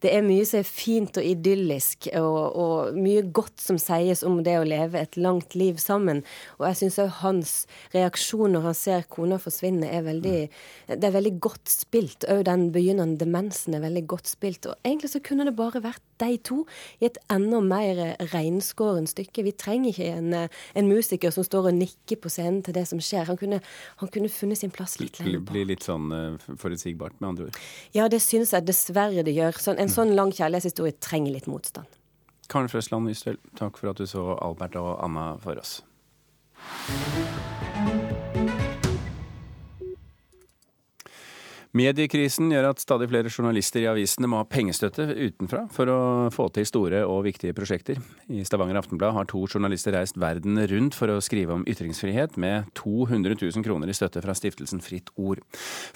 det 0.02 0.10
er 0.10 0.24
mye 0.26 0.41
som 0.48 0.60
er 0.60 0.68
fint 0.68 1.18
og 1.20 1.26
idyllisk, 1.26 2.08
og, 2.18 2.56
og 2.58 2.98
mye 2.98 3.24
godt 3.34 3.62
som 3.62 3.78
sies 3.80 4.24
om 4.26 4.40
det 4.46 4.56
å 4.58 4.66
leve 4.66 5.00
et 5.00 5.18
langt 5.20 5.56
liv 5.58 5.80
sammen. 5.82 6.22
Og 6.58 6.66
jeg 6.68 6.80
syns 6.82 7.00
òg 7.04 7.12
hans 7.22 7.54
reaksjon 7.94 8.54
når 8.56 8.68
han 8.68 8.78
ser 8.78 9.08
kona 9.12 9.40
forsvinne, 9.42 9.88
er 9.88 10.06
veldig 10.06 10.38
Det 10.92 11.08
er 11.08 11.14
veldig 11.14 11.34
godt 11.42 11.70
spilt. 11.70 12.26
Òg 12.30 12.44
den 12.48 12.68
begynnende 12.74 13.20
demensen 13.20 13.76
er 13.76 13.84
veldig 13.84 14.04
godt 14.10 14.30
spilt. 14.30 14.66
Og 14.66 14.76
egentlig 14.84 15.12
så 15.12 15.22
kunne 15.24 15.46
det 15.48 15.56
bare 15.58 15.82
vært 15.84 16.02
de 16.22 16.36
to 16.46 16.62
i 17.00 17.08
et 17.08 17.18
enda 17.32 17.60
mer 17.64 18.00
reinskåren 18.32 19.08
stykke. 19.10 19.44
Vi 19.46 19.54
trenger 19.58 19.92
ikke 19.92 20.10
en, 20.18 20.34
en 20.78 20.90
musiker 20.90 21.32
som 21.34 21.46
står 21.46 21.70
og 21.70 21.78
nikker 21.78 22.20
på 22.22 22.30
scenen 22.32 22.62
til 22.66 22.76
det 22.76 22.84
som 22.90 23.00
skjer. 23.02 23.26
Han 23.30 23.40
kunne, 23.40 23.60
han 24.02 24.12
kunne 24.12 24.30
funnet 24.32 24.60
sin 24.60 24.72
plass 24.74 24.98
litt 25.00 25.18
lenger 25.20 25.40
bak. 25.40 25.52
blir 25.52 25.68
litt 25.72 25.86
sånn 25.86 26.12
eh, 26.16 26.50
forutsigbart, 26.60 27.18
med 27.20 27.28
andre 27.32 27.48
ord. 27.48 27.60
Ja, 27.96 28.08
det 28.12 28.22
syns 28.24 28.54
jeg 28.54 28.66
dessverre 28.68 29.24
det 29.26 29.34
gjør. 29.36 29.58
Sånn, 29.62 29.80
en 29.82 29.92
sånn 29.92 30.14
lang 30.18 30.31
kjærlighetshistorie 30.36 30.98
trenger 31.00 31.36
litt 31.36 31.48
motstand. 31.50 31.98
Karen 32.52 32.68
Frøsland 32.68 33.08
Ystøl, 33.12 33.38
takk 33.56 33.78
for 33.80 33.92
at 33.92 34.00
du 34.00 34.06
så 34.08 34.34
Albert 34.42 34.76
og 34.80 34.96
Anna 35.04 35.32
for 35.40 35.56
oss. 35.62 35.80
Mediekrisen 41.72 42.50
gjør 42.52 42.66
at 42.68 42.82
stadig 42.82 43.06
flere 43.08 43.30
journalister 43.32 43.80
i 43.80 43.86
avisene 43.88 44.28
må 44.28 44.42
ha 44.42 44.44
pengestøtte 44.44 45.06
utenfra 45.08 45.62
for 45.72 45.88
å 45.88 46.00
få 46.34 46.50
til 46.52 46.66
store 46.68 47.00
og 47.08 47.22
viktige 47.24 47.56
prosjekter. 47.56 47.96
I 48.28 48.42
Stavanger 48.44 48.76
Aftenblad 48.76 49.14
har 49.16 49.30
to 49.30 49.40
journalister 49.46 49.96
reist 49.96 50.20
verden 50.20 50.60
rundt 50.68 50.98
for 50.98 51.08
å 51.08 51.22
skrive 51.24 51.56
om 51.56 51.64
ytringsfrihet, 51.64 52.36
med 52.36 52.68
200 52.76 53.38
000 53.40 53.64
kroner 53.64 53.88
i 53.88 53.96
støtte 53.96 54.20
fra 54.20 54.36
stiftelsen 54.36 54.84
Fritt 54.84 55.08
Ord. 55.16 55.40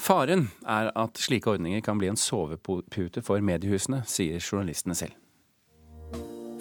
Faren 0.00 0.49
er 0.64 0.88
at 0.97 1.21
slike 1.21 1.52
ordninger 1.52 1.85
kan 1.85 2.00
bli 2.00 2.09
en 2.09 2.16
sovepute 2.16 3.21
for 3.26 3.45
mediehusene, 3.45 4.00
sier 4.09 4.40
journalistene 4.40 4.97
selv. 4.97 5.12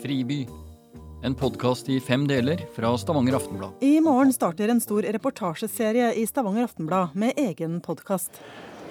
Friby. 0.04 0.44
En 1.24 1.40
podkast 1.40 1.88
i 1.90 2.02
fem 2.04 2.28
deler 2.28 2.68
fra 2.76 2.92
Stavanger 3.00 3.40
Aftenblad. 3.40 3.80
I 3.80 3.96
morgen 4.04 4.36
starter 4.36 4.76
en 4.76 4.84
stor 4.84 5.08
reportasjeserie 5.16 6.12
i 6.20 6.28
Stavanger 6.28 6.68
Aftenblad 6.68 7.16
med 7.16 7.40
egen 7.40 7.80
podkast. 7.82 8.44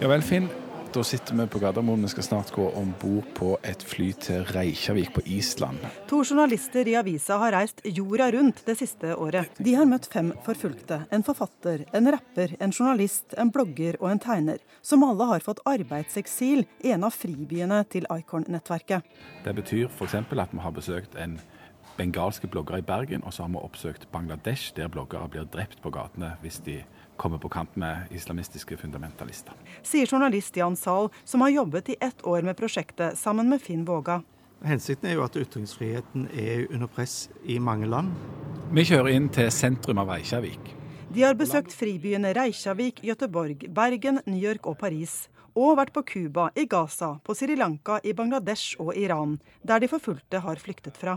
Ja 0.03 0.09
vel, 0.11 0.23
Finn. 0.23 0.49
Da 0.95 1.03
sitter 1.05 1.35
vi 1.35 1.47
på 1.47 1.59
Gardermoen. 1.59 2.03
Vi 2.03 2.09
skal 2.09 2.23
snart 2.23 2.51
gå 2.51 2.65
om 2.79 2.93
bord 3.01 3.27
på 3.35 3.53
et 3.67 3.83
fly 3.83 4.09
til 4.19 4.43
Reykjavik 4.55 5.13
på 5.15 5.23
Island. 5.27 5.79
To 6.11 6.21
journalister 6.23 6.87
i 6.91 6.97
avisa 6.99 7.39
har 7.39 7.55
reist 7.55 7.81
jorda 7.87 8.29
rundt 8.35 8.63
det 8.67 8.77
siste 8.79 9.15
året. 9.15 9.55
De 9.59 9.75
har 9.75 9.87
møtt 9.91 10.07
fem 10.11 10.33
forfulgte. 10.47 11.01
En 11.15 11.23
forfatter, 11.27 11.87
en 11.95 12.11
rapper, 12.15 12.57
en 12.59 12.75
journalist, 12.75 13.35
en 13.39 13.51
blogger 13.55 13.99
og 14.01 14.11
en 14.11 14.23
tegner. 14.23 14.63
Som 14.83 15.07
alle 15.07 15.31
har 15.31 15.47
fått 15.47 15.63
arbeidseksil 15.67 16.67
i 16.83 16.95
en 16.95 17.07
av 17.07 17.15
fribyene 17.15 17.85
til 17.91 18.07
Icon-nettverket. 18.11 19.07
Det 19.47 19.55
betyr 19.63 19.87
f.eks. 19.91 20.15
at 20.15 20.55
vi 20.55 20.63
har 20.67 20.75
besøkt 20.75 21.19
en 21.19 21.39
bengalske 21.99 22.51
blogger 22.51 22.79
i 22.79 22.87
Bergen, 22.87 23.23
og 23.23 23.35
så 23.35 23.47
har 23.47 23.55
vi 23.55 23.63
oppsøkt 23.63 24.11
Bangladesh, 24.13 24.75
der 24.75 24.91
bloggere 24.91 25.31
blir 25.31 25.47
drept 25.47 25.83
på 25.83 25.95
gatene 25.95 26.35
hvis 26.43 26.59
de 26.67 26.81
kommer 27.17 27.39
på 27.39 27.49
kamp 27.49 27.77
med 27.77 28.13
islamistiske 28.15 28.77
fundamentalister. 28.77 29.55
Sier 29.83 30.07
journalist 30.07 30.57
Jan 30.57 30.77
Zahl, 30.77 31.11
som 31.25 31.41
har 31.41 31.55
jobbet 31.55 31.89
i 31.89 31.97
ett 32.01 32.27
år 32.27 32.43
med 32.43 32.57
prosjektet 32.57 33.19
sammen 33.19 33.49
med 33.49 33.63
Finn 33.63 33.85
Våga. 33.85 34.23
Hensikten 34.65 35.11
er 35.11 35.19
jo 35.19 35.25
at 35.27 35.37
ytringsfriheten 35.37 36.29
er 36.33 36.65
under 36.73 36.89
press 36.89 37.29
i 37.45 37.59
mange 37.61 37.87
land. 37.91 38.15
Vi 38.73 38.87
kjører 38.89 39.13
inn 39.13 39.29
til 39.29 39.51
sentrum 39.53 40.01
av 40.01 40.09
Reykjavik. 40.15 40.73
De 41.15 41.23
har 41.23 41.37
besøkt 41.39 41.75
fribyene 41.77 42.33
Reykjavik, 42.35 43.03
Gøteborg, 43.05 43.69
Bergen, 43.71 44.23
New 44.27 44.41
York 44.41 44.67
og 44.67 44.79
Paris. 44.81 45.29
Og 45.55 45.77
vært 45.79 45.93
på 45.95 46.03
Cuba, 46.03 46.49
i 46.59 46.65
Gaza, 46.67 47.13
på 47.23 47.35
Sri 47.39 47.55
Lanka, 47.55 48.01
i 48.03 48.11
Bangladesh 48.17 48.75
og 48.83 48.97
Iran, 48.99 49.37
der 49.63 49.79
de 49.83 49.89
forfulgte 49.91 50.41
har 50.43 50.59
flyktet 50.59 50.99
fra. 50.99 51.15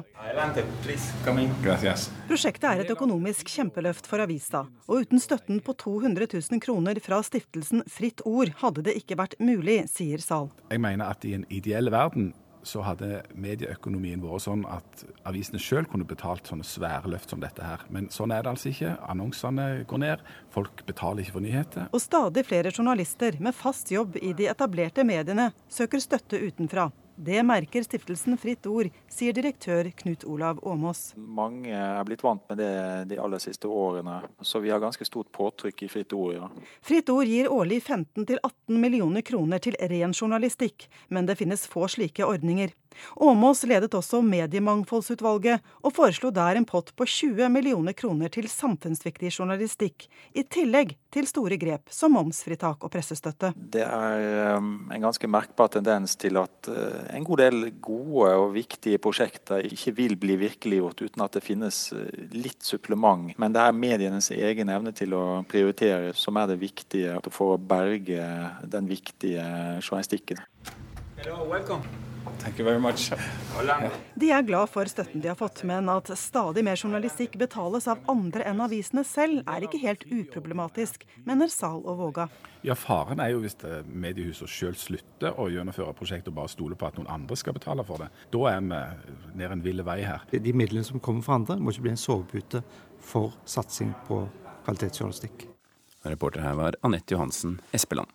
Prosjektet 2.30 2.68
er 2.70 2.84
et 2.84 2.94
økonomisk 2.94 3.50
kjempeløft 3.50 4.06
for 4.10 4.22
avisa, 4.22 4.68
og 4.86 5.08
uten 5.08 5.24
støtten 5.24 5.62
på 5.66 5.74
200 5.82 6.30
000 6.38 6.62
kroner 6.62 7.02
fra 7.02 7.24
stiftelsen 7.26 7.82
Fritt 7.90 8.22
Ord 8.30 8.54
hadde 8.62 8.86
det 8.86 9.00
ikke 9.02 9.18
vært 9.18 9.40
mulig, 9.42 9.84
sier 9.90 10.22
Zahl. 10.22 10.52
Jeg 10.70 10.86
mener 10.86 11.10
at 11.10 11.26
i 11.26 11.34
en 11.40 11.48
ideell 11.50 11.90
verden 11.90 12.30
så 12.66 12.84
hadde 12.86 13.22
medieøkonomien 13.38 14.22
vært 14.24 14.46
sånn 14.46 14.64
at 14.70 15.04
avisene 15.28 15.62
sjøl 15.62 15.88
kunne 15.90 16.08
betalt 16.08 16.50
sånne 16.50 16.66
svære 16.68 17.12
løft 17.14 17.34
som 17.34 17.42
dette 17.44 17.64
her. 17.64 17.84
Men 17.94 18.10
sånn 18.14 18.34
er 18.36 18.46
det 18.46 18.54
altså 18.54 18.72
ikke. 18.72 18.94
Annonsene 19.12 19.68
går 19.90 20.04
ned, 20.04 20.24
folk 20.54 20.86
betaler 20.88 21.24
ikke 21.24 21.38
for 21.38 21.48
nyheter. 21.48 21.90
Og 21.92 22.04
stadig 22.04 22.46
flere 22.48 22.74
journalister 22.74 23.40
med 23.44 23.56
fast 23.58 23.92
jobb 23.94 24.20
i 24.22 24.34
de 24.38 24.50
etablerte 24.52 25.06
mediene 25.08 25.52
søker 25.72 26.04
støtte 26.04 26.42
utenfra. 26.42 26.90
Det 27.20 27.40
merker 27.44 27.82
stiftelsen 27.82 28.38
Fritt 28.38 28.68
Ord, 28.70 28.92
sier 29.10 29.34
direktør 29.34 29.88
Knut 29.98 30.22
Olav 30.30 30.60
Åmås. 30.62 31.16
Mange 31.18 31.72
er 31.74 32.04
blitt 32.06 32.22
vant 32.22 32.44
med 32.52 32.60
det 32.62 32.74
de 33.10 33.18
aller 33.18 33.42
siste 33.42 33.66
årene, 33.66 34.20
så 34.46 34.62
vi 34.62 34.70
har 34.70 34.84
ganske 34.84 35.06
stort 35.08 35.32
påtrykk 35.34 35.82
i 35.88 35.90
Fritt 35.90 36.14
Ord. 36.14 36.36
Ja. 36.36 36.50
Fritt 36.86 37.10
Ord 37.10 37.26
gir 37.26 37.50
årlig 37.50 37.82
15-18 37.82 38.78
millioner 38.78 39.26
kroner 39.26 39.64
til 39.66 39.80
ren 39.90 40.14
journalistikk, 40.14 40.86
men 41.10 41.26
det 41.26 41.40
finnes 41.42 41.66
få 41.66 41.90
slike 41.90 42.28
ordninger. 42.28 42.70
Åmås 43.16 43.64
ledet 43.68 43.94
også 43.98 44.22
Mediemangfoldsutvalget, 44.26 45.64
og 45.84 45.94
foreslo 45.96 46.32
der 46.34 46.60
en 46.60 46.68
pott 46.68 46.94
på 46.98 47.08
20 47.08 47.50
millioner 47.54 47.96
kroner 47.98 48.32
til 48.34 48.50
samfunnsviktig 48.52 49.32
journalistikk, 49.34 50.08
i 50.38 50.44
tillegg 50.44 50.96
til 51.14 51.28
store 51.30 51.58
grep 51.60 51.92
som 51.94 52.14
momsfritak 52.16 52.84
og 52.84 52.92
pressestøtte. 52.94 53.54
Det 53.56 53.84
er 53.84 54.58
um, 54.58 54.90
en 54.94 55.06
ganske 55.08 55.30
merkbar 55.30 55.72
tendens 55.74 56.18
til 56.20 56.40
at 56.42 56.70
uh, 56.72 57.04
en 57.14 57.28
god 57.28 57.44
del 57.44 57.70
gode 57.84 58.34
og 58.38 58.52
viktige 58.56 59.02
prosjekter 59.02 59.66
ikke 59.68 59.96
vil 59.98 60.18
bli 60.20 60.38
virkeliggjort 60.44 61.06
uten 61.08 61.26
at 61.26 61.38
det 61.38 61.46
finnes 61.46 61.82
uh, 61.96 62.04
litt 62.36 62.62
supplement. 62.66 63.32
Men 63.40 63.56
det 63.56 63.64
er 63.64 63.78
medienes 63.78 64.32
egen 64.36 64.74
evne 64.74 64.94
til 64.96 65.16
å 65.18 65.26
prioritere 65.50 66.14
som 66.18 66.38
er 66.40 66.52
det 66.52 66.60
viktige 66.62 67.18
for 67.32 67.56
å 67.56 67.62
berge 67.62 68.28
den 68.68 68.90
viktige 68.90 69.46
journalistikken. 69.82 70.44
Hello, 71.18 71.46
welcome. 71.50 72.07
De 74.18 74.30
er 74.32 74.46
glad 74.48 74.70
for 74.72 74.90
støtten 74.90 75.22
de 75.22 75.30
har 75.32 75.38
fått, 75.40 75.64
men 75.68 75.90
at 75.92 76.10
stadig 76.20 76.64
mer 76.66 76.80
journalistikk 76.80 77.38
betales 77.40 77.88
av 77.92 78.02
andre 78.12 78.46
enn 78.50 78.62
avisene 78.64 79.04
selv, 79.08 79.44
er 79.48 79.66
ikke 79.68 79.82
helt 79.82 80.06
uproblematisk, 80.08 81.06
mener 81.28 81.52
Zahl 81.54 81.84
og 81.86 81.98
Våga. 82.02 82.28
Ja, 82.66 82.76
Faren 82.76 83.20
er 83.24 83.32
jo 83.32 83.42
hvis 83.42 83.58
det- 83.62 83.86
mediehusene 83.88 84.48
sjøl 84.48 84.76
slutter 84.76 85.38
å 85.38 85.48
gjennomføre 85.50 85.94
prosjektet 85.96 86.28
og 86.30 86.36
bare 86.36 86.50
stoler 86.50 86.76
på 86.76 86.88
at 86.88 86.96
noen 86.98 87.10
andre 87.10 87.36
skal 87.36 87.54
betale 87.54 87.86
for 87.86 87.98
det. 87.98 88.10
Da 88.32 88.46
er 88.48 88.60
vi 88.62 89.38
ned 89.38 89.52
en 89.52 89.62
vill 89.62 89.84
vei 89.84 90.02
her. 90.02 90.22
De 90.32 90.54
midlene 90.54 90.86
som 90.86 91.00
kommer 91.00 91.24
fra 91.24 91.36
andre, 91.36 91.58
må 91.58 91.72
ikke 91.72 91.82
bli 91.82 91.92
en 91.92 91.98
sovepute 91.98 92.64
for 93.00 93.34
satsing 93.46 93.94
på 94.08 94.28
kvalitetsjournalistikk. 94.66 95.48
Reporter 96.06 96.42
her 96.42 96.56
var 96.56 96.74
Anette 96.84 97.12
Johansen 97.12 97.60
Espeland. 97.74 98.08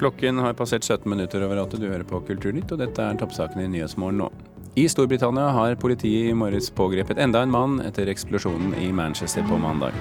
Klokken 0.00 0.38
har 0.38 0.56
passert 0.58 0.84
17 0.84 1.10
minutter 1.10 1.44
over 1.44 1.60
åtte. 1.62 1.80
Du 1.80 1.88
hører 1.88 2.06
på 2.08 2.20
Kulturnytt, 2.26 2.72
og 2.72 2.80
dette 2.82 3.04
er 3.04 3.20
toppsakene 3.20 3.66
i 3.66 3.70
Nyhetsmorgen 3.74 4.22
nå. 4.24 4.30
I 4.74 4.86
Storbritannia 4.88 5.50
har 5.52 5.74
politiet 5.76 6.30
i 6.30 6.36
morges 6.36 6.70
pågrepet 6.72 7.18
enda 7.20 7.42
en 7.44 7.52
mann 7.52 7.74
etter 7.84 8.08
eksplosjonen 8.08 8.72
i 8.80 8.88
Manchester 8.96 9.44
på 9.44 9.58
mandag. 9.60 9.92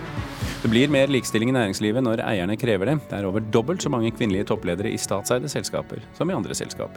Det 0.64 0.72
blir 0.72 0.94
mer 0.94 1.12
likestilling 1.12 1.52
i 1.52 1.58
næringslivet 1.58 2.06
når 2.06 2.24
eierne 2.24 2.56
krever 2.56 2.94
det. 2.94 2.96
Det 3.10 3.20
er 3.20 3.28
over 3.28 3.44
dobbelt 3.52 3.84
så 3.84 3.92
mange 3.92 4.14
kvinnelige 4.16 4.48
toppledere 4.54 4.94
i 4.94 5.02
statseide 5.02 5.52
selskaper 5.52 6.00
som 6.16 6.32
i 6.32 6.38
andre 6.40 6.56
selskap. 6.56 6.96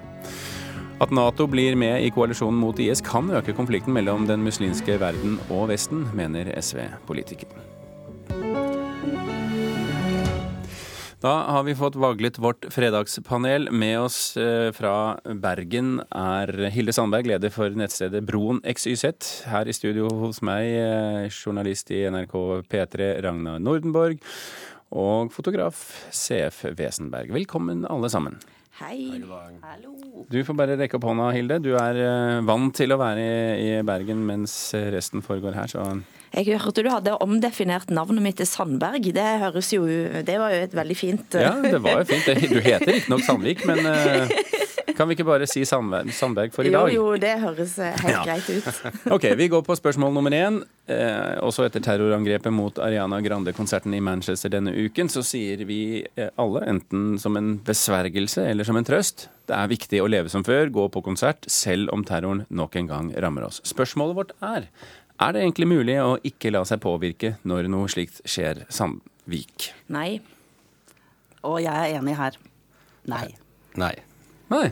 At 1.03 1.11
Nato 1.11 1.49
blir 1.51 1.75
med 1.75 2.05
i 2.07 2.15
koalisjonen 2.15 2.63
mot 2.63 2.79
IS 2.79 3.03
kan 3.03 3.35
øke 3.35 3.57
konflikten 3.59 3.97
mellom 3.97 4.31
den 4.31 4.47
muslimske 4.47 5.01
verden 5.03 5.41
og 5.51 5.73
Vesten, 5.75 6.07
mener 6.15 6.55
SV-politiker. 6.55 7.74
Da 11.25 11.33
har 11.49 11.63
vi 11.65 11.73
fått 11.75 11.95
vaglet 11.97 12.37
vårt 12.39 12.67
fredagspanel. 12.69 13.71
Med 13.73 13.97
oss 14.01 14.37
eh, 14.37 14.69
fra 14.77 15.17
Bergen 15.25 16.03
er 16.13 16.51
Hilde 16.75 16.93
Sandberg, 16.93 17.31
leder 17.31 17.49
for 17.55 17.73
nettstedet 17.73 18.21
Broen 18.29 18.59
XYZ. 18.69 19.31
Her 19.49 19.65
i 19.65 19.73
studio 19.73 20.11
hos 20.21 20.43
meg, 20.45 20.69
eh, 20.77 21.31
journalist 21.33 21.89
i 21.97 22.03
NRK 22.13 22.35
P3 22.69 23.09
Ragnar 23.25 23.57
Nordenborg. 23.57 24.21
Og 24.93 25.33
fotograf 25.33 25.81
CF 26.13 26.67
Wesenberg. 26.77 27.33
Velkommen 27.33 27.87
alle 27.89 28.13
sammen. 28.13 28.37
Hei. 28.83 29.23
Hallo. 29.65 29.95
Du 30.29 30.43
får 30.45 30.59
bare 30.61 30.77
rekke 30.77 31.01
opp 31.01 31.09
hånda, 31.09 31.31
Hilde. 31.33 31.63
Du 31.65 31.73
er 31.73 32.03
eh, 32.05 32.43
vant 32.45 32.77
til 32.77 32.93
å 32.93 33.01
være 33.01 33.25
i, 33.25 33.65
i 33.71 33.81
Bergen 33.81 34.27
mens 34.29 34.59
resten 34.93 35.25
foregår 35.25 35.57
her, 35.57 35.73
så 35.73 35.89
Jeg 36.35 36.59
hørte 36.59 36.83
du 36.83 36.89
hadde 36.91 37.15
omdefinert 37.23 37.91
navnet 37.95 38.23
mitt 38.25 38.37
til 38.41 38.49
Sandberg. 38.51 39.05
Det 39.15 39.27
høres 39.45 39.69
jo 39.75 39.85
Det 40.27 40.39
var 40.41 40.51
jo 40.55 40.65
et 40.67 40.75
veldig 40.75 40.97
fint 40.99 41.37
Ja, 41.39 41.53
det 41.63 41.79
var 41.85 42.03
jo 42.03 42.09
fint. 42.11 42.27
Du 42.51 42.59
heter 42.65 42.91
riktignok 42.91 43.23
Sandvik, 43.27 43.63
men 43.69 43.87
eh, 43.87 44.33
kan 44.95 45.09
vi 45.11 45.17
ikke 45.17 45.27
bare 45.27 45.47
si 45.51 45.63
Sandberg, 45.67 46.11
Sandberg 46.15 46.53
for 46.55 46.67
i 46.67 46.73
dag? 46.75 46.91
Jo, 46.95 47.11
jo, 47.13 47.19
det 47.23 47.33
høres 47.43 47.77
eh, 47.83 47.95
helt 48.03 48.15
Ja. 48.15 48.23
greit 48.27 48.51
ut. 48.51 48.67
Ok, 49.15 49.29
vi 49.39 49.49
går 49.53 49.63
på 49.67 49.77
spørsmål 49.79 50.15
nummer 50.15 50.35
én. 50.35 50.61
Eh, 50.91 51.39
også 51.43 51.65
etter 51.69 51.83
terrorangrepet 51.83 52.53
mot 52.55 52.79
Ariana 52.83 53.19
Grande-konserten 53.25 53.95
i 53.97 54.03
Manchester 54.05 54.53
denne 54.53 54.75
uken, 54.75 55.09
så 55.11 55.23
sier 55.27 55.63
vi 55.69 55.79
eh, 56.19 56.31
alle, 56.39 56.63
enten 56.71 57.15
som 57.23 57.39
en 57.41 57.55
besvergelse 57.67 58.45
eller 58.51 58.67
som 58.69 58.77
en 58.79 58.87
trøst, 58.87 59.29
det 59.49 59.55
er 59.57 59.71
viktig 59.71 59.99
å 60.01 60.09
leve 60.11 60.31
som 60.33 60.45
før, 60.47 60.71
gå 60.73 60.87
på 60.95 61.03
konsert, 61.05 61.47
selv 61.53 61.91
om 61.95 62.05
terroren 62.07 62.45
nok 62.51 62.77
en 62.81 62.91
gang 62.91 63.11
rammer 63.21 63.47
oss. 63.51 63.61
Spørsmålet 63.69 64.17
vårt 64.19 64.33
er, 64.45 64.69
er 65.23 65.35
det 65.35 65.43
egentlig 65.45 65.69
mulig 65.71 65.99
å 66.03 66.17
ikke 66.27 66.51
la 66.55 66.65
seg 66.67 66.81
påvirke 66.83 67.37
når 67.47 67.69
noe 67.73 67.91
slikt 67.93 68.23
skjer, 68.27 68.65
Sandvik? 68.73 69.71
Nei. 69.95 70.19
Og 71.45 71.61
jeg 71.63 71.75
er 71.75 72.01
enig 72.01 72.17
her. 72.19 72.39
Nei. 73.11 73.29
Nei. 73.79 73.95
Nei. 74.51 74.67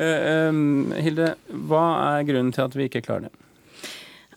Eh, 0.00 0.58
Hilde, 1.04 1.34
hva 1.68 1.84
er 2.16 2.26
grunnen 2.28 2.52
til 2.54 2.66
at 2.66 2.76
vi 2.78 2.88
ikke 2.88 3.04
klarer 3.04 3.28
det? 3.28 3.38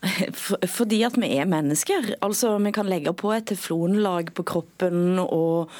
Fordi 0.76 1.00
at 1.06 1.16
vi 1.18 1.30
er 1.40 1.48
mennesker. 1.48 2.14
Altså, 2.22 2.58
Vi 2.58 2.72
kan 2.72 2.88
legge 2.88 3.14
på 3.16 3.32
et 3.34 3.46
teflonlag 3.50 4.32
på 4.36 4.44
kroppen 4.46 5.18
og, 5.22 5.72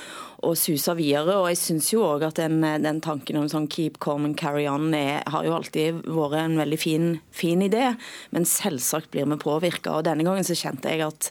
og 0.47 0.57
susa 0.59 0.95
videre. 0.99 1.38
Og 1.41 1.49
jeg 1.50 1.61
syns 1.61 1.91
jo 1.93 2.05
òg 2.07 2.26
at 2.29 2.41
den, 2.41 2.61
den 2.85 3.00
tanken 3.05 3.41
om 3.41 3.49
sånn 3.50 3.69
keep 3.73 3.99
calm 4.03 4.26
and 4.29 4.38
carry 4.38 4.67
on 4.71 4.95
er, 4.97 5.25
har 5.33 5.47
jo 5.47 5.57
alltid 5.57 6.03
vært 6.07 6.38
en 6.41 6.59
veldig 6.61 6.81
fin, 6.81 7.09
fin 7.35 7.65
idé. 7.65 7.95
Men 8.35 8.49
selvsagt 8.49 9.11
blir 9.15 9.29
vi 9.29 9.41
påvirka. 9.43 9.99
Og 9.99 10.07
denne 10.09 10.26
gangen 10.26 10.47
så 10.47 10.57
kjente 10.59 10.93
jeg 10.93 11.07
at 11.07 11.31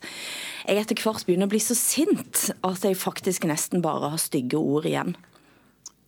jeg 0.65 0.81
etter 0.81 1.01
hvert 1.05 1.25
begynner 1.27 1.50
å 1.50 1.53
bli 1.53 1.62
så 1.62 1.77
sint 1.77 2.50
at 2.65 2.86
jeg 2.86 2.98
faktisk 2.98 3.48
nesten 3.50 3.84
bare 3.86 4.12
har 4.15 4.22
stygge 4.22 4.60
ord 4.60 4.88
igjen. 4.89 5.15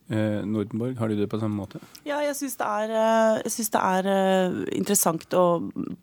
Eh, 0.08 0.40
Nordenborg, 0.48 0.96
har 0.96 1.10
du 1.10 1.18
det 1.18 1.26
på 1.28 1.36
samme 1.36 1.58
måte? 1.58 1.82
Ja, 2.08 2.22
jeg 2.24 2.32
syns 2.38 2.56
det 2.56 2.64
er, 2.64 2.92
eh, 2.96 3.48
synes 3.52 3.72
det 3.74 3.80
er 3.84 4.06
eh, 4.08 4.54
interessant 4.78 5.34
å 5.36 5.44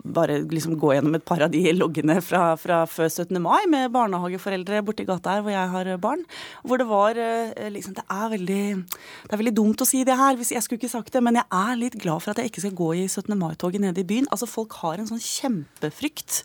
bare 0.06 0.44
liksom 0.46 0.76
gå 0.78 0.92
gjennom 0.94 1.16
et 1.18 1.26
par 1.26 1.42
av 1.42 1.50
de 1.50 1.64
loggene 1.74 2.20
fra, 2.22 2.54
fra 2.62 2.84
før 2.86 3.10
17. 3.10 3.40
mai 3.42 3.66
med 3.66 3.90
barnehageforeldre 3.96 4.84
borti 4.86 5.08
gata 5.08 5.34
her 5.34 5.42
hvor 5.42 5.56
jeg 5.56 5.72
har 5.74 5.90
barn. 5.98 6.22
Hvor 6.62 6.78
det 6.78 6.88
var 6.90 7.18
eh, 7.18 7.70
liksom 7.74 7.96
Det 7.98 8.06
er 8.06 8.30
veldig, 8.36 8.64
det 8.86 9.34
er 9.34 9.42
veldig 9.42 9.56
dumt 9.58 9.82
å 9.82 9.90
si 9.90 10.04
det 10.06 10.18
her, 10.20 10.38
hvis 10.38 10.54
jeg 10.54 10.62
skulle 10.62 10.84
ikke 10.84 10.94
sagt 10.94 11.14
det, 11.16 11.24
men 11.26 11.40
jeg 11.42 11.50
er 11.50 11.82
litt 11.82 11.98
glad 11.98 12.22
for 12.22 12.36
at 12.36 12.44
jeg 12.44 12.52
ikke 12.52 12.66
skal 12.68 12.78
gå 12.78 12.92
i 13.02 13.08
17. 13.08 13.34
mai-toget 13.40 13.82
nede 13.82 14.04
i 14.04 14.08
byen. 14.08 14.30
Altså 14.30 14.46
Folk 14.46 14.78
har 14.84 15.02
en 15.02 15.10
sånn 15.10 15.24
kjempefrykt 15.24 16.44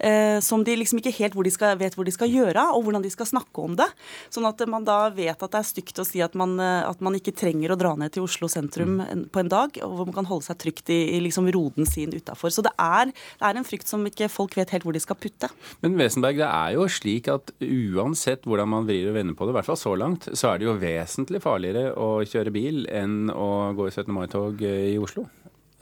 eh, 0.00 0.40
som 0.40 0.64
de 0.64 0.78
liksom 0.80 1.02
ikke 1.02 1.14
helt 1.20 1.36
hvor 1.36 1.52
skal, 1.52 1.76
vet 1.76 1.92
hvor 1.98 2.08
de 2.08 2.14
skal 2.14 2.32
gjøre 2.32 2.70
og 2.72 2.86
hvordan 2.86 3.04
de 3.04 3.12
skal 3.12 3.28
snakke 3.28 3.68
om 3.68 3.76
det. 3.76 3.90
Sånn 4.32 4.48
at 4.48 4.64
man 4.70 4.88
da 4.88 5.10
vet 5.12 5.36
at 5.36 5.52
det 5.52 5.60
er 5.60 5.68
stygt 5.68 6.00
å 6.00 6.08
si 6.08 6.24
at 6.24 6.32
man, 6.38 6.56
eh, 6.56 6.88
at 7.02 7.08
man 7.08 7.18
ikke 7.18 7.34
trenger 7.34 7.74
å 7.74 7.78
dra 7.78 7.92
ned 7.98 8.14
til 8.14 8.24
Oslo 8.24 8.48
sentrum 8.50 9.00
mm. 9.00 9.24
på 9.34 9.42
en 9.42 9.50
dag, 9.50 9.78
og 9.82 9.96
hvor 9.98 10.08
man 10.08 10.16
kan 10.20 10.28
holde 10.30 10.46
seg 10.46 10.60
trygt 10.62 10.92
i, 10.94 11.00
i 11.16 11.20
liksom 11.24 11.50
roden 11.54 11.88
sin 11.88 12.14
utafor. 12.14 12.54
Så 12.54 12.64
det 12.64 12.72
er, 12.78 13.10
det 13.10 13.48
er 13.48 13.58
en 13.58 13.66
frykt 13.66 13.90
som 13.90 14.06
ikke 14.06 14.30
folk 14.32 14.54
vet 14.58 14.70
helt 14.74 14.86
hvor 14.86 14.94
de 14.94 15.02
skal 15.02 15.18
putte. 15.18 15.50
Men 15.82 15.98
Wesenberg, 15.98 16.38
det 16.38 16.48
er 16.48 16.76
jo 16.76 16.86
slik 16.92 17.30
at 17.32 17.52
uansett 17.58 18.46
hvordan 18.46 18.70
man 18.70 18.88
vrir 18.88 19.10
og 19.10 19.18
vender 19.18 19.36
på 19.38 19.48
det, 19.48 19.56
i 19.56 19.58
hvert 19.58 19.70
fall 19.72 19.80
så 19.80 19.94
langt, 19.98 20.30
så 20.30 20.52
er 20.52 20.62
det 20.62 20.68
jo 20.68 20.78
vesentlig 20.80 21.42
farligere 21.42 21.92
å 21.98 22.10
kjøre 22.28 22.54
bil 22.54 22.84
enn 22.92 23.32
å 23.34 23.48
gå 23.76 23.88
i 23.88 23.94
17. 23.94 24.12
mai-tog 24.14 24.62
i 24.62 24.98
Oslo. 25.02 25.26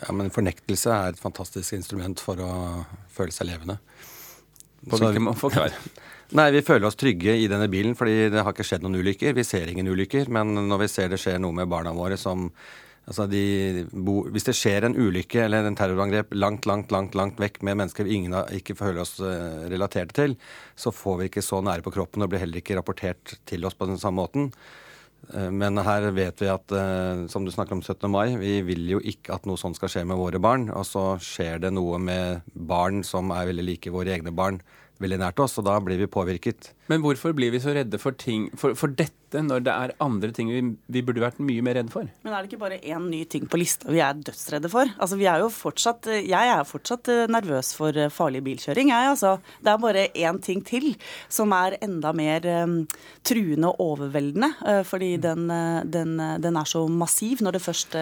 Ja, 0.01 0.15
men 0.17 0.33
fornektelse 0.33 0.95
er 0.95 1.13
et 1.13 1.21
fantastisk 1.21 1.77
instrument 1.77 2.23
for 2.25 2.41
å 2.41 2.53
føle 3.13 3.35
seg 3.35 3.51
levende. 3.51 3.77
På 4.89 4.97
hvilken 4.97 5.27
måte? 5.27 5.43
Forklar. 5.43 5.77
Nei, 6.31 6.51
Vi 6.55 6.63
føler 6.63 6.87
oss 6.87 6.99
trygge 6.99 7.33
i 7.43 7.49
denne 7.51 7.67
bilen 7.71 7.97
fordi 7.99 8.29
det 8.31 8.45
har 8.45 8.55
ikke 8.55 8.67
skjedd 8.67 8.85
noen 8.85 9.01
ulykker. 9.03 9.35
Vi 9.35 9.45
ser 9.47 9.71
ingen 9.71 9.89
ulykker, 9.91 10.29
men 10.31 10.55
når 10.69 10.85
vi 10.85 10.89
ser 10.93 11.11
det 11.11 11.19
skjer 11.19 11.41
noe 11.43 11.57
med 11.57 11.71
barna 11.71 11.91
våre 11.97 12.19
som 12.21 12.53
altså 13.11 13.25
de 13.27 13.87
bo, 13.91 14.21
Hvis 14.31 14.47
det 14.47 14.55
skjer 14.55 14.87
en 14.87 14.95
ulykke 14.95 15.41
eller 15.43 15.67
en 15.67 15.75
terrorangrep 15.75 16.35
langt, 16.37 16.69
langt, 16.71 16.93
langt 16.95 17.17
langt 17.19 17.41
vekk 17.43 17.59
med 17.67 17.81
mennesker 17.81 18.07
vi 18.07 18.21
ingen 18.21 18.37
ikke 18.55 18.77
føler 18.79 19.03
oss 19.03 19.17
eh, 19.19 19.67
relaterte 19.73 20.15
til, 20.15 20.37
så 20.79 20.93
får 20.95 21.19
vi 21.19 21.31
ikke 21.31 21.43
så 21.43 21.59
nære 21.65 21.83
på 21.83 21.95
kroppen 21.97 22.23
og 22.23 22.31
blir 22.31 22.45
heller 22.45 22.63
ikke 22.63 22.79
rapportert 22.79 23.35
til 23.51 23.67
oss 23.67 23.75
på 23.75 23.89
den 23.91 23.99
samme 23.99 24.23
måten. 24.23 24.53
Eh, 25.35 25.51
Men 25.51 25.83
her 25.83 26.11
vet 26.15 26.39
vi 26.39 26.53
at, 26.53 26.71
eh, 26.71 27.27
som 27.27 27.45
du 27.45 27.51
snakker 27.51 27.75
om 27.75 27.83
17. 27.83 28.07
mai, 28.11 28.37
vi 28.39 28.61
vil 28.63 28.87
jo 28.95 29.01
ikke 29.03 29.35
at 29.35 29.49
noe 29.51 29.59
sånt 29.59 29.81
skal 29.81 29.91
skje 29.91 30.07
med 30.07 30.21
våre 30.21 30.39
barn. 30.39 30.71
Og 30.71 30.87
så 30.87 31.19
skjer 31.19 31.59
det 31.59 31.73
noe 31.75 31.99
med 31.99 32.43
barn 32.55 33.03
som 33.03 33.33
er 33.35 33.51
veldig 33.51 33.67
like 33.67 33.91
våre 33.91 34.15
egne 34.15 34.31
barn, 34.31 34.61
veldig 35.01 35.21
nært 35.23 35.41
oss, 35.43 35.59
og 35.61 35.67
da 35.69 35.79
blir 35.83 36.01
vi 36.01 36.11
påvirket. 36.11 36.73
Men 36.91 37.05
hvorfor 37.05 37.35
blir 37.37 37.55
vi 37.55 37.63
så 37.63 37.75
redde 37.77 38.01
for, 38.03 38.17
ting, 38.19 38.49
for, 38.59 38.77
for 38.79 38.93
dette 38.93 39.19
når 39.31 39.63
det 39.63 39.71
er 39.71 39.93
andre 40.03 40.33
ting 40.35 40.49
vi, 40.51 40.61
vi 40.91 41.03
burde 41.07 41.23
vært 41.23 41.39
mye 41.39 41.63
mer 41.63 41.79
redde 41.79 41.95
for? 41.95 42.09
Men 42.25 42.35
er 42.35 42.43
det 42.43 42.51
ikke 42.51 42.65
bare 42.65 42.81
én 42.83 43.07
ny 43.13 43.23
ting 43.31 43.47
på 43.51 43.61
lista 43.61 43.91
vi 43.91 44.03
er 44.03 44.19
dødsredde 44.19 44.71
for? 44.73 44.91
Altså, 44.99 45.19
vi 45.21 45.29
er 45.31 45.45
jo 45.45 45.51
fortsatt, 45.55 46.11
jeg 46.19 46.51
er 46.57 46.67
fortsatt 46.67 47.13
eh, 47.13 47.27
nervøs 47.31 47.73
for 47.79 47.95
eh, 47.95 48.11
farlig 48.11 48.43
bilkjøring. 48.47 48.91
Jeg, 48.91 49.13
altså. 49.15 49.37
Det 49.63 49.71
er 49.73 49.83
bare 49.83 50.07
én 50.11 50.41
ting 50.43 50.65
til 50.67 50.91
som 51.31 51.55
er 51.55 51.79
enda 51.85 52.13
mer 52.17 52.47
um, 52.65 52.77
truende 53.27 53.71
og 53.71 53.81
overveldende. 53.95 54.51
Uh, 54.65 54.83
fordi 54.87 55.13
den, 55.23 55.47
eh, 55.51 55.83
den, 55.85 56.19
eh, 56.21 56.37
den 56.43 56.57
er 56.57 56.69
så 56.69 56.85
massiv 56.89 57.43
når 57.45 57.57
det 57.57 57.63
først 57.63 57.97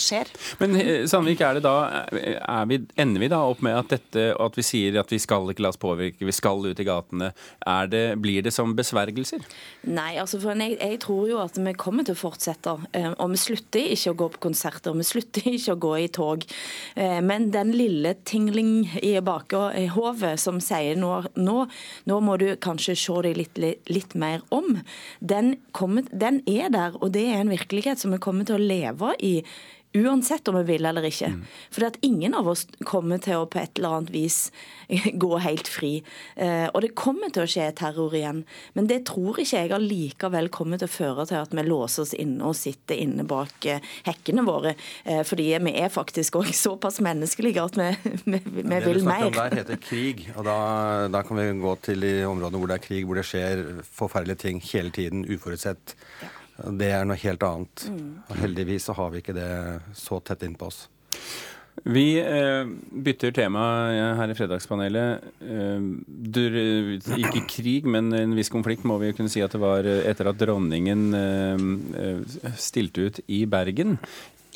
skjer. 0.00 0.30
Men 0.60 0.76
Sandvik, 1.08 1.40
er 1.44 1.58
det 1.58 1.64
da, 1.64 1.74
er 2.10 2.68
vi, 2.70 2.80
ender 3.00 3.22
vi 3.22 3.30
da 3.32 3.40
opp 3.46 3.62
med 3.64 3.76
at 3.76 3.92
dette, 3.92 4.26
at 4.32 4.56
vi 4.56 4.64
sier 4.66 5.00
at 5.00 5.12
vi 5.12 5.18
skal 5.22 5.48
ikke 5.50 5.64
la 5.64 5.72
oss 5.72 5.80
påvirke, 5.80 6.26
vi 6.26 6.34
skal 6.34 6.64
ut 6.66 6.80
i 6.80 6.86
gatene. 6.86 7.32
Er 7.68 7.90
det, 7.90 8.04
blir 8.22 8.29
det 8.44 8.52
som 8.54 8.72
besvergelser? 8.78 9.42
Nei, 9.90 10.12
altså 10.22 10.38
for 10.42 10.54
jeg, 10.54 10.76
jeg 10.78 11.00
tror 11.02 11.26
jo 11.30 11.40
at 11.42 11.58
vi 11.58 11.72
kommer 11.78 12.06
til 12.06 12.14
å 12.16 12.20
fortsette. 12.20 12.76
eh, 12.96 13.10
Og 13.18 13.32
vi 13.34 13.40
slutter 13.42 13.90
ikke 13.96 14.12
å 14.14 14.18
gå 14.22 14.28
på 14.36 14.42
konserter, 14.46 14.94
vi 14.96 15.06
slutter 15.08 15.48
ikke 15.56 15.74
å 15.74 15.80
gå 15.86 15.92
i 16.04 16.08
tog. 16.08 16.46
Eh, 16.94 17.18
Men 17.20 17.50
den 17.50 17.72
lille 17.76 18.14
tingling 18.24 18.86
i 19.02 19.16
bakhovet 19.20 20.40
som 20.40 20.60
sier 20.62 20.96
nå, 21.00 21.12
nå, 21.36 21.58
nå 22.06 22.20
må 22.24 22.36
du 22.40 22.48
kanskje 22.62 22.96
se 22.98 23.18
deg 23.26 23.36
litt, 23.40 23.58
litt 23.90 24.14
mer 24.14 24.44
om, 24.54 24.78
den, 25.20 25.56
kommer, 25.72 26.06
den 26.12 26.42
er 26.46 26.70
der. 26.70 26.96
Og 27.02 27.12
det 27.16 27.26
er 27.28 27.40
en 27.42 27.52
virkelighet 27.52 27.98
som 27.98 28.14
vi 28.14 28.22
kommer 28.22 28.46
til 28.48 28.58
å 28.58 28.64
leve 28.70 29.14
i. 29.24 29.34
Uansett 29.92 30.48
om 30.48 30.54
vi 30.54 30.62
vil 30.62 30.86
eller 30.86 31.02
ikke. 31.02 31.32
For 31.74 31.88
at 31.88 31.96
ingen 32.06 32.34
av 32.38 32.46
oss 32.52 32.62
kommer 32.86 33.18
til 33.18 33.40
å 33.42 33.48
på 33.50 33.58
et 33.58 33.78
eller 33.80 33.96
annet 33.96 34.12
vis 34.14 34.36
gå 35.24 35.30
helt 35.42 35.66
fri. 35.66 35.90
Eh, 36.36 36.68
og 36.70 36.84
det 36.84 36.92
kommer 36.98 37.32
til 37.34 37.42
å 37.42 37.50
skje 37.50 37.66
terror 37.80 38.14
igjen. 38.14 38.44
Men 38.78 38.86
det 38.90 39.00
tror 39.10 39.40
ikke 39.42 39.64
jeg 39.64 39.74
allikevel 39.74 40.50
kommer 40.54 40.78
til 40.78 40.86
å 40.86 40.94
føre 40.94 41.26
til 41.26 41.40
at 41.40 41.56
vi 41.58 41.66
låser 41.66 42.06
oss 42.06 42.14
inne 42.14 42.46
og 42.46 42.54
sitter 42.58 43.02
inne 43.02 43.26
bak 43.26 43.66
eh, 43.66 43.82
hekkene 44.06 44.46
våre. 44.46 44.76
Eh, 45.02 45.24
fordi 45.26 45.50
vi 45.58 45.74
er 45.82 45.90
faktisk 45.90 46.38
òg 46.38 46.54
såpass 46.64 47.02
menneskelige 47.02 47.66
at 47.66 47.80
vi, 47.80 47.90
vi, 48.30 48.42
vi 48.46 48.66
det 48.70 48.82
vil 48.86 49.00
vi 49.00 49.06
snakker 49.08 49.32
om 49.32 49.38
der, 49.40 49.60
heter 49.64 49.82
krig. 49.82 50.28
Og 50.36 50.46
da, 50.46 50.58
da 51.10 51.26
kan 51.26 51.42
vi 51.42 51.50
gå 51.66 51.78
til 51.82 52.06
de 52.06 52.18
områdene 52.30 52.62
hvor 52.62 52.70
det 52.70 52.78
er 52.78 52.86
krig, 52.86 53.08
hvor 53.10 53.18
det 53.18 53.26
skjer 53.26 53.66
forferdelige 53.90 54.46
ting 54.46 54.62
hele 54.70 54.94
tiden, 54.94 55.26
uforutsett. 55.26 55.98
Det 56.80 56.90
er 56.92 57.06
noe 57.08 57.20
helt 57.20 57.44
annet. 57.46 57.86
Mm. 57.90 58.10
Og 58.28 58.40
heldigvis 58.42 58.88
så 58.88 58.96
har 58.98 59.12
vi 59.12 59.22
ikke 59.22 59.36
det 59.36 59.52
så 59.98 60.20
tett 60.24 60.44
innpå 60.46 60.68
oss. 60.70 60.84
Vi 61.86 62.18
eh, 62.20 62.66
bytter 63.04 63.32
tema 63.32 63.62
her 64.18 64.32
i 64.32 64.36
Fredagspanelet. 64.36 65.24
Eh, 65.40 65.86
du, 66.06 66.42
ikke 67.16 67.46
krig, 67.48 67.86
men 67.88 68.12
en 68.16 68.34
viss 68.36 68.52
konflikt 68.52 68.84
må 68.88 68.98
vi 69.00 69.14
kunne 69.16 69.32
si 69.32 69.40
at 69.44 69.54
det 69.54 69.62
var 69.62 69.88
eh, 69.88 70.02
etter 70.10 70.28
at 70.28 70.40
dronningen 70.40 71.06
eh, 71.16 71.64
eh, 72.02 72.50
stilte 72.60 73.08
ut 73.08 73.22
i 73.32 73.44
Bergen. 73.48 73.96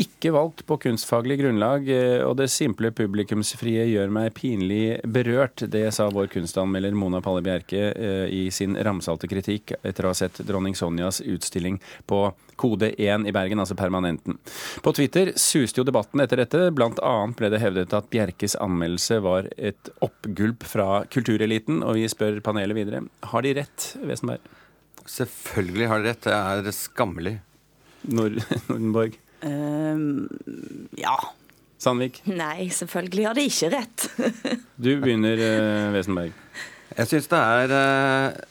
Ikke 0.00 0.32
valgt 0.34 0.64
på 0.66 0.76
kunstfaglig 0.82 1.36
grunnlag, 1.38 1.86
eh, 1.88 2.20
og 2.26 2.34
det 2.40 2.48
simple 2.50 2.90
publikumsfrie 2.90 3.84
gjør 3.92 4.10
meg 4.10 4.32
pinlig 4.34 4.98
berørt. 5.06 5.62
Det 5.70 5.84
sa 5.94 6.08
vår 6.10 6.26
kunstanmelder 6.32 6.96
Mona 6.98 7.20
Palle 7.22 7.44
Bjerke 7.46 7.92
eh, 7.92 8.24
i 8.26 8.48
sin 8.50 8.74
ramsalte 8.74 9.30
kritikk 9.30 9.76
etter 9.82 10.06
å 10.06 10.10
ha 10.10 10.18
sett 10.18 10.40
dronning 10.48 10.74
Sonjas 10.74 11.20
utstilling 11.22 11.78
på 12.10 12.24
Kode 12.58 12.90
1 12.98 13.28
i 13.30 13.34
Bergen, 13.34 13.62
altså 13.62 13.78
Permanenten. 13.78 14.40
På 14.82 14.90
Twitter 14.96 15.30
suste 15.38 15.82
jo 15.82 15.86
debatten 15.86 16.22
etter 16.24 16.42
dette. 16.42 16.66
Blant 16.74 16.98
annet 16.98 17.38
ble 17.38 17.52
det 17.54 17.62
hevdet 17.62 17.94
at 17.94 18.10
Bjerkes 18.10 18.58
anmeldelse 18.62 19.20
var 19.22 19.50
et 19.54 19.94
oppgulp 20.02 20.66
fra 20.66 21.04
kultureliten, 21.06 21.84
og 21.86 22.00
vi 22.00 22.10
spør 22.10 22.42
panelet 22.42 22.80
videre. 22.82 23.06
Har 23.30 23.46
de 23.46 23.54
rett, 23.62 23.92
Wesenberg? 24.02 24.42
Selvfølgelig 25.06 25.90
har 25.90 26.02
de 26.02 26.10
rett. 26.10 26.26
Det 26.26 26.70
er 26.72 26.74
skammelig. 26.74 27.36
Nord 28.10 28.42
Nordenborg? 28.68 29.20
Um, 29.44 30.28
ja. 30.96 31.16
Sandvik? 31.78 32.22
Nei, 32.30 32.70
selvfølgelig 32.72 33.28
har 33.28 33.36
de 33.36 33.44
ikke 33.50 33.70
rett. 33.74 34.08
du 34.84 34.90
begynner, 35.02 35.40
uh, 35.40 35.92
Wesenberg. 35.94 36.34
Jeg 36.94 37.10
syns 37.10 37.28
det 37.28 37.40
er 37.40 37.74
uh, 37.74 38.42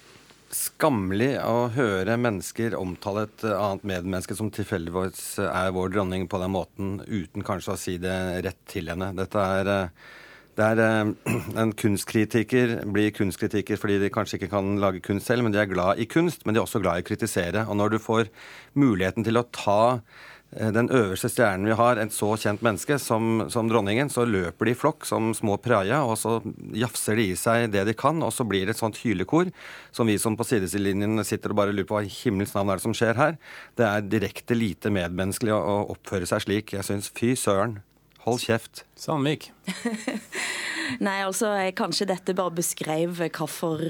skammelig 0.54 1.32
å 1.42 1.70
høre 1.74 2.18
mennesker 2.22 2.76
omtale 2.78 3.26
et 3.26 3.46
annet 3.50 3.88
medmenneske 3.90 4.38
som 4.38 4.52
tilfeldigvis 4.54 5.40
er 5.48 5.72
vår 5.74 5.96
dronning 5.96 6.28
på 6.30 6.42
den 6.44 6.54
måten, 6.54 6.98
uten 7.08 7.46
kanskje 7.46 7.74
å 7.74 7.80
si 7.80 7.96
det 8.02 8.18
rett 8.46 8.62
til 8.70 8.92
henne. 8.94 9.14
Dette 9.18 9.48
er 9.62 9.72
uh, 9.72 10.12
det 10.54 10.68
er 10.70 10.84
En 11.64 11.72
kunstkritiker 11.74 12.76
blir 12.94 13.10
kunstkritiker 13.18 13.80
fordi 13.82 13.96
de 14.04 14.12
kanskje 14.14 14.38
ikke 14.38 14.52
kan 14.52 14.76
lage 14.84 15.02
kunst 15.02 15.32
selv, 15.32 15.42
men 15.48 15.56
de 15.56 15.64
er 15.64 15.72
glad 15.72 15.98
i 15.98 16.06
kunst, 16.06 16.46
men 16.46 16.54
de 16.54 16.62
er 16.62 16.68
også 16.68 16.84
glad 16.84 17.02
i 17.02 17.06
å 17.08 17.08
kritisere. 17.08 17.66
Og 17.66 17.80
når 17.80 17.96
du 17.96 18.04
får 18.04 18.30
muligheten 18.78 19.26
til 19.26 19.42
å 19.42 19.48
ta 19.50 19.82
Eh, 19.88 20.43
den 20.54 20.90
øverste 20.94 21.30
stjernen 21.32 21.68
vi 21.68 21.76
har, 21.78 21.98
et 21.98 22.14
så 22.14 22.34
kjent 22.40 22.64
menneske 22.66 22.98
som, 23.02 23.46
som, 23.54 23.70
dronningen, 23.70 24.12
så 24.14 24.26
løper 24.28 24.70
de 24.70 24.74
i 24.74 24.78
flokk 24.78 25.08
som 25.10 25.32
små 25.38 25.58
praia, 25.62 26.04
og 26.06 26.18
så 26.20 26.40
jafser 26.78 27.18
de 27.20 27.30
i 27.32 27.38
seg 27.40 27.70
det 27.74 27.86
de 27.90 27.96
kan, 27.98 28.22
og 28.24 28.34
så 28.36 28.46
blir 28.48 28.68
det 28.68 28.76
et 28.76 28.82
sånt 28.82 29.00
hylekor 29.02 29.50
som 29.96 30.10
vi 30.10 30.20
som 30.22 30.38
på 30.38 30.48
sidelinjen 30.48 31.24
sitter 31.26 31.54
og 31.54 31.62
bare 31.62 31.74
lurer 31.76 31.90
på 31.90 31.98
hva 31.98 32.04
i 32.06 32.12
himmels 32.12 32.54
navn 32.58 32.74
er 32.74 32.82
det 32.82 32.86
som 32.86 32.98
skjer 32.98 33.18
her. 33.20 33.40
Det 33.80 33.88
er 33.88 34.06
direkte 34.06 34.58
lite 34.58 34.94
medmenneskelig 34.94 35.56
å, 35.56 35.60
å 35.60 35.80
oppføre 35.96 36.30
seg 36.30 36.46
slik. 36.46 36.76
Jeg 36.78 36.88
syns 36.88 37.10
fy 37.16 37.34
søren. 37.40 37.82
Hold 38.24 38.40
kjeft. 38.40 38.86
Sandvik. 38.96 39.50
Nei, 41.04 41.20
altså, 41.24 41.52
Kanskje 41.76 42.08
dette 42.08 42.36
bare 42.38 42.56
beskrev 42.56 43.18
hvorfor, 43.20 43.82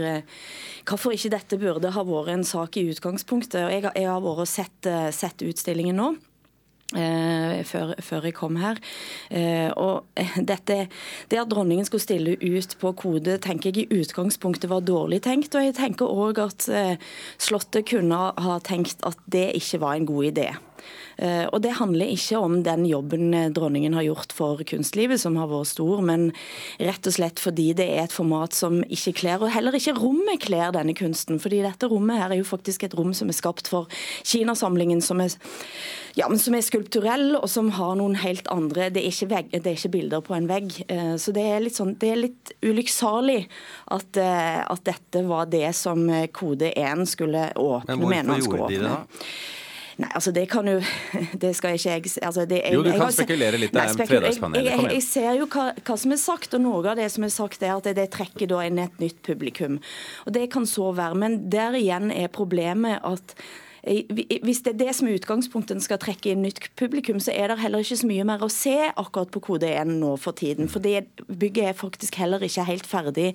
hvorfor 0.89 1.13
ikke 1.13 1.33
dette 1.33 1.59
burde 1.61 1.91
ha 1.93 2.05
vært 2.07 2.33
en 2.33 2.45
sak 2.47 2.79
i 2.81 2.87
utgangspunktet. 2.93 3.61
Jeg, 3.61 3.85
jeg 3.93 4.09
har 4.09 4.23
vært 4.23 4.45
og 4.45 4.49
sett, 4.49 4.93
sett 5.13 5.45
utstillingen 5.45 5.99
nå. 6.01 6.13
Eh, 6.93 7.63
før, 7.65 7.93
før, 8.05 8.27
jeg 8.27 8.35
kom 8.37 8.57
her. 8.61 8.77
Eh, 9.31 9.71
og 9.71 10.05
dette, 10.51 10.87
Det 11.31 11.39
at 11.39 11.49
dronningen 11.49 11.85
skulle 11.85 12.03
stille 12.03 12.37
ut 12.37 12.75
på 12.79 12.91
kode, 12.91 13.39
tenker 13.41 13.71
jeg 13.71 13.87
i 13.87 14.01
utgangspunktet 14.01 14.69
var 14.69 14.85
dårlig 14.85 15.23
tenkt. 15.25 15.55
Og 15.55 15.65
jeg 15.65 15.77
tenker 15.79 16.05
òg 16.05 16.43
at 16.43 16.69
eh, 16.69 16.97
Slottet 17.41 17.87
kunne 17.89 18.19
ha 18.37 18.59
tenkt 18.59 19.01
at 19.03 19.17
det 19.25 19.51
ikke 19.57 19.81
var 19.81 19.97
en 19.97 20.05
god 20.05 20.29
idé. 20.33 20.51
Eh, 21.17 21.45
og 21.45 21.61
Det 21.61 21.75
handler 21.77 22.11
ikke 22.13 22.39
om 22.41 22.61
den 22.65 22.85
jobben 22.89 23.33
eh, 23.33 23.49
dronningen 23.53 23.93
har 23.93 24.05
gjort 24.07 24.33
for 24.33 24.63
kunstlivet, 24.67 25.21
som 25.21 25.37
har 25.37 25.49
vært 25.51 25.71
stor, 25.73 26.01
men 26.05 26.31
rett 26.81 27.07
og 27.07 27.15
slett 27.17 27.41
fordi 27.41 27.71
det 27.77 27.87
er 27.93 28.07
et 28.07 28.15
format 28.15 28.55
som 28.55 28.81
ikke 28.83 29.15
kler, 29.21 29.43
og 29.43 29.53
heller 29.53 29.77
ikke 29.77 29.95
rommet 29.97 30.41
kler 30.43 30.73
denne 30.73 30.95
kunsten. 30.97 31.39
fordi 31.39 31.61
dette 31.65 31.89
rommet 31.89 32.21
her 32.21 32.33
er 32.33 32.41
jo 32.41 32.47
faktisk 32.47 32.83
et 32.83 32.97
rom 32.97 33.13
som 33.13 33.29
er 33.29 33.37
skapt 33.37 33.69
for 33.69 33.87
Kinasamlingen, 34.23 35.01
som 35.01 35.21
er, 35.21 35.33
ja, 36.17 36.27
som 36.37 36.55
er 36.57 36.65
skulpturell, 36.65 37.35
og 37.37 37.49
som 37.49 37.69
har 37.77 37.95
noen 37.99 38.15
helt 38.21 38.47
andre 38.51 38.89
Det 38.93 39.03
er 39.03 39.09
ikke, 39.11 39.29
vegg, 39.29 39.51
det 39.53 39.69
er 39.69 39.77
ikke 39.77 39.93
bilder 39.93 40.21
på 40.21 40.35
en 40.35 40.49
vegg. 40.49 40.73
Eh, 40.87 41.15
så 41.21 41.33
det 41.35 41.45
er 41.45 41.63
litt, 41.63 41.77
sånn, 41.77 41.95
det 41.99 42.09
er 42.09 42.21
litt 42.21 42.53
ulykksalig 42.65 43.43
at, 43.93 44.17
at 44.17 44.85
dette 44.85 45.23
var 45.27 45.45
det 45.51 45.69
som 45.77 46.07
kode 46.33 46.71
1 46.73 47.05
skulle 47.09 47.51
åpne 47.53 47.97
med. 47.97 48.25
Men 48.25 48.31
hvorfor 48.33 48.57
gjorde 48.57 48.71
de 48.73 48.81
det 48.81 48.89
da? 48.89 49.03
Nei, 50.03 50.09
altså 50.17 50.33
det 50.35 50.45
kan 50.51 50.67
jo 50.67 50.77
Det 51.43 51.53
skal 51.55 51.77
ikke 51.77 51.95
jeg 51.95 52.11
altså 52.21 52.45
det, 52.49 52.61
jeg, 52.63 52.75
Jo, 52.75 52.83
du 52.83 52.91
kan 52.91 53.07
jeg, 53.07 53.17
spekulere 53.17 53.59
litt. 53.61 53.73
Det 53.73 53.83
er 53.83 54.07
Fredagspanelet. 54.09 54.67
Jeg, 54.67 54.79
jeg, 54.81 54.91
jeg, 54.97 55.05
ser 55.07 55.39
jo 55.39 55.47
hva, 55.47 55.69
hva, 55.79 55.97
som 55.99 56.15
er 56.15 56.21
sagt, 56.21 56.55
og 56.57 56.63
noe 56.63 56.83
av 56.91 56.99
det 56.99 57.09
som 57.13 57.25
er 57.25 57.33
sagt, 57.33 57.63
er 57.63 57.75
at 57.75 57.87
det, 57.87 57.95
det 57.99 58.09
trekker 58.15 58.49
da 58.51 58.63
inn 58.67 58.81
et 58.83 59.03
nytt 59.03 59.21
publikum. 59.25 59.79
Og 60.27 60.35
Det 60.35 60.47
kan 60.53 60.67
så 60.69 60.91
være. 60.95 61.19
Men 61.19 61.37
der 61.53 61.77
igjen 61.79 62.11
er 62.13 62.31
problemet 62.33 62.99
at 63.07 63.35
hvis 63.83 64.61
det 64.63 64.71
er 64.73 64.77
det 64.79 64.93
som 64.95 65.09
er 65.09 65.17
utgangspunktet 65.17 65.83
skal 65.83 65.99
trekke 65.99 66.31
inn 66.31 66.43
nytt 66.45 66.69
publikum, 66.79 67.17
så 67.19 67.33
er 67.35 67.51
det 67.51 67.59
heller 67.59 67.83
ikke 67.83 67.97
så 67.99 68.07
mye 68.07 68.23
mer 68.27 68.43
å 68.45 68.47
se 68.51 68.75
akkurat 68.87 69.31
på 69.33 69.41
Kode 69.43 69.67
1 69.67 69.89
nå 69.99 70.13
for 70.23 70.35
tiden. 70.39 70.69
For 70.71 70.83
det 70.83 71.09
bygget 71.27 71.73
er 71.73 71.75
faktisk 71.75 72.15
heller 72.21 72.43
ikke 72.47 72.63
helt 72.69 72.87
ferdig. 72.87 73.33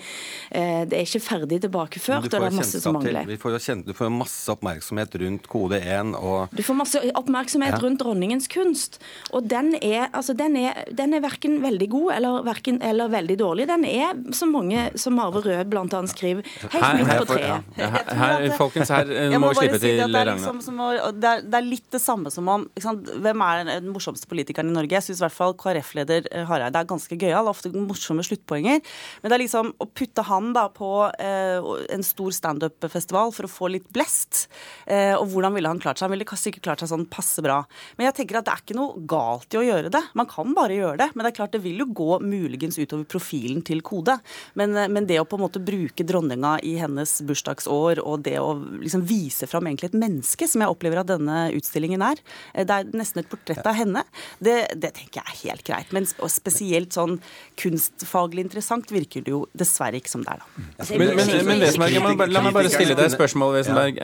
Eh, 0.49 0.87
det 0.89 0.97
er 0.97 1.05
ikke 1.05 1.21
ferdig 1.21 1.61
tilbakeført, 1.67 2.25
og 2.25 2.33
det 2.33 2.41
er 2.41 2.57
masse 2.57 2.81
som 2.81 2.97
mangler. 2.97 3.29
Vi 3.29 3.37
får 3.41 3.59
jo 3.59 3.61
kjent, 3.67 3.91
du 3.91 3.93
får 3.97 4.09
jo 4.09 4.15
masse 4.17 4.55
oppmerksomhet 4.55 5.19
rundt 5.21 5.51
Kode 5.53 5.83
1 5.85 6.15
og 6.17 6.57
Du 6.57 6.65
får 6.65 6.81
masse 6.81 7.05
oppmerksomhet 7.21 7.77
ja. 7.77 7.83
rundt 7.85 8.01
dronningens 8.01 8.49
kunst. 8.49 8.97
Og 9.37 9.45
den 9.53 9.75
er, 9.83 10.09
altså, 10.17 10.33
den 10.39 10.57
er, 10.57 10.81
den 10.97 11.13
er 11.13 11.25
verken 11.25 11.61
veldig 11.61 11.91
god 11.93 12.15
eller, 12.17 12.41
verken, 12.49 12.81
eller 12.81 13.13
veldig 13.13 13.39
dårlig. 13.43 13.69
Den 13.69 13.85
er, 13.85 14.17
som 14.33 14.57
mange 14.57 14.89
som 14.97 15.21
Arve 15.21 15.45
Rød 15.45 15.69
bl.a. 15.69 16.03
skriver, 16.09 16.49
helt 16.73 16.91
midt 17.03 17.15
på 17.21 17.31
treet. 17.35 17.71
Her, 17.77 18.01
her, 18.17 18.51
folkens, 18.57 18.97
her 18.97 19.37
må 19.37 19.53
vi 19.53 19.61
slippe 19.61 19.85
til 19.85 20.01
Ragnhild 20.09 20.38
liksom 20.39 20.61
som 20.65 20.81
det, 20.81 21.29
er, 21.29 21.45
det, 21.45 21.59
er, 21.59 21.67
litt 21.67 21.87
det 21.93 22.01
samme 22.03 22.33
som 22.33 22.49
om 22.51 22.67
Hvem 22.79 23.45
er 23.45 23.65
den 23.69 23.91
morsomste 23.93 24.29
politikeren 24.31 24.71
i 24.71 24.77
Norge? 24.77 24.97
Jeg 24.97 25.07
syns 25.09 25.21
i 25.23 25.27
hvert 25.27 25.37
fall 25.37 25.57
KrF-leder 25.59 26.29
eh, 26.33 26.47
Hareide 26.49 26.81
er 26.81 26.89
ganske 26.89 27.19
gøyal. 27.19 27.51
Ofte 27.51 27.73
morsomme 27.75 28.25
sluttpoenger. 28.27 28.81
Men 29.23 29.31
det 29.31 29.37
er 29.37 29.45
liksom 29.45 29.73
å 29.79 29.89
putte 29.91 30.25
han 30.29 30.53
da 30.57 30.69
på 30.73 30.91
eh, 31.19 31.69
en 31.95 32.07
stor 32.07 32.35
standup-festival 32.35 33.35
for 33.37 33.49
å 33.49 33.53
få 33.53 33.73
litt 33.75 33.89
blest. 33.95 34.47
Eh, 34.87 35.15
og 35.17 35.29
hvordan 35.33 35.57
ville 35.57 35.71
han 35.71 35.83
klart 35.83 35.99
seg? 36.01 36.09
Han 36.09 36.17
ville 36.17 36.39
sikkert 36.39 36.67
klart 36.69 36.85
seg 36.85 36.93
sånn 36.93 37.09
passe 37.11 37.43
bra. 37.45 37.61
Men 37.99 38.09
jeg 38.09 38.21
tenker 38.21 38.41
at 38.41 38.49
det 38.49 38.55
er 38.55 38.65
ikke 38.65 38.79
noe 38.79 39.05
galt 39.11 39.55
i 39.55 39.61
å 39.61 39.67
gjøre 39.67 39.93
det. 39.93 40.05
Man 40.19 40.29
kan 40.31 40.55
bare 40.57 40.77
gjøre 40.79 41.01
det. 41.03 41.11
Men 41.15 41.25
det 41.25 41.33
er 41.33 41.39
klart 41.41 41.57
det 41.57 41.63
vil 41.65 41.83
jo 41.83 41.89
gå 41.99 42.21
muligens 42.25 42.79
utover 42.79 43.07
profilen 43.09 43.65
til 43.67 43.83
Kode. 43.87 44.19
Men, 44.59 44.77
eh, 44.77 44.91
men 44.93 45.09
det 45.09 45.21
å 45.21 45.27
på 45.29 45.39
en 45.39 45.45
måte 45.47 45.63
bruke 45.63 46.07
dronninga 46.07 46.59
i 46.67 46.77
hennes 46.81 47.19
bursdagsår, 47.27 48.03
og 48.05 48.25
det 48.27 48.39
å 48.41 48.55
liksom 48.79 49.05
vise 49.09 49.49
fram 49.51 49.67
egentlig 49.67 49.91
et 49.93 49.99
menneske 49.99 50.28
menneske, 50.29 50.49
som 50.49 50.63
jeg 50.63 50.71
opplever 50.71 51.01
at 51.01 51.09
denne 51.09 51.51
utstillingen 51.57 52.03
er. 52.03 52.19
Eh, 52.55 52.65
det 52.67 52.75
er 52.75 52.91
nesten 52.97 53.23
et 53.23 53.29
portrett 53.29 53.65
av 53.67 53.75
henne. 53.75 54.05
Det, 54.41 54.75
det 54.77 54.93
tenker 54.95 55.21
jeg 55.21 55.25
er 55.25 55.39
helt 55.49 55.65
greit. 55.67 55.93
Men 55.93 56.07
spesielt 56.07 56.93
sånn 56.93 57.21
kunstfaglig 57.57 58.45
interessant 58.45 58.91
virker 58.91 59.23
det 59.25 59.33
jo 59.33 59.47
dessverre 59.53 59.99
ikke 59.99 60.11
som 60.11 60.25
det 60.25 60.35
er, 60.35 60.43
da. 60.43 60.47
Men, 60.99 61.15
men, 61.17 61.33
men 61.47 61.63
Wesenberg, 61.65 62.29
la 62.29 62.43
meg 62.45 62.55
bare 62.55 62.71
stille 62.73 62.95
deg 62.95 63.09
et 63.09 63.17
spørsmål, 63.17 63.57
Wesenberg. 63.59 64.01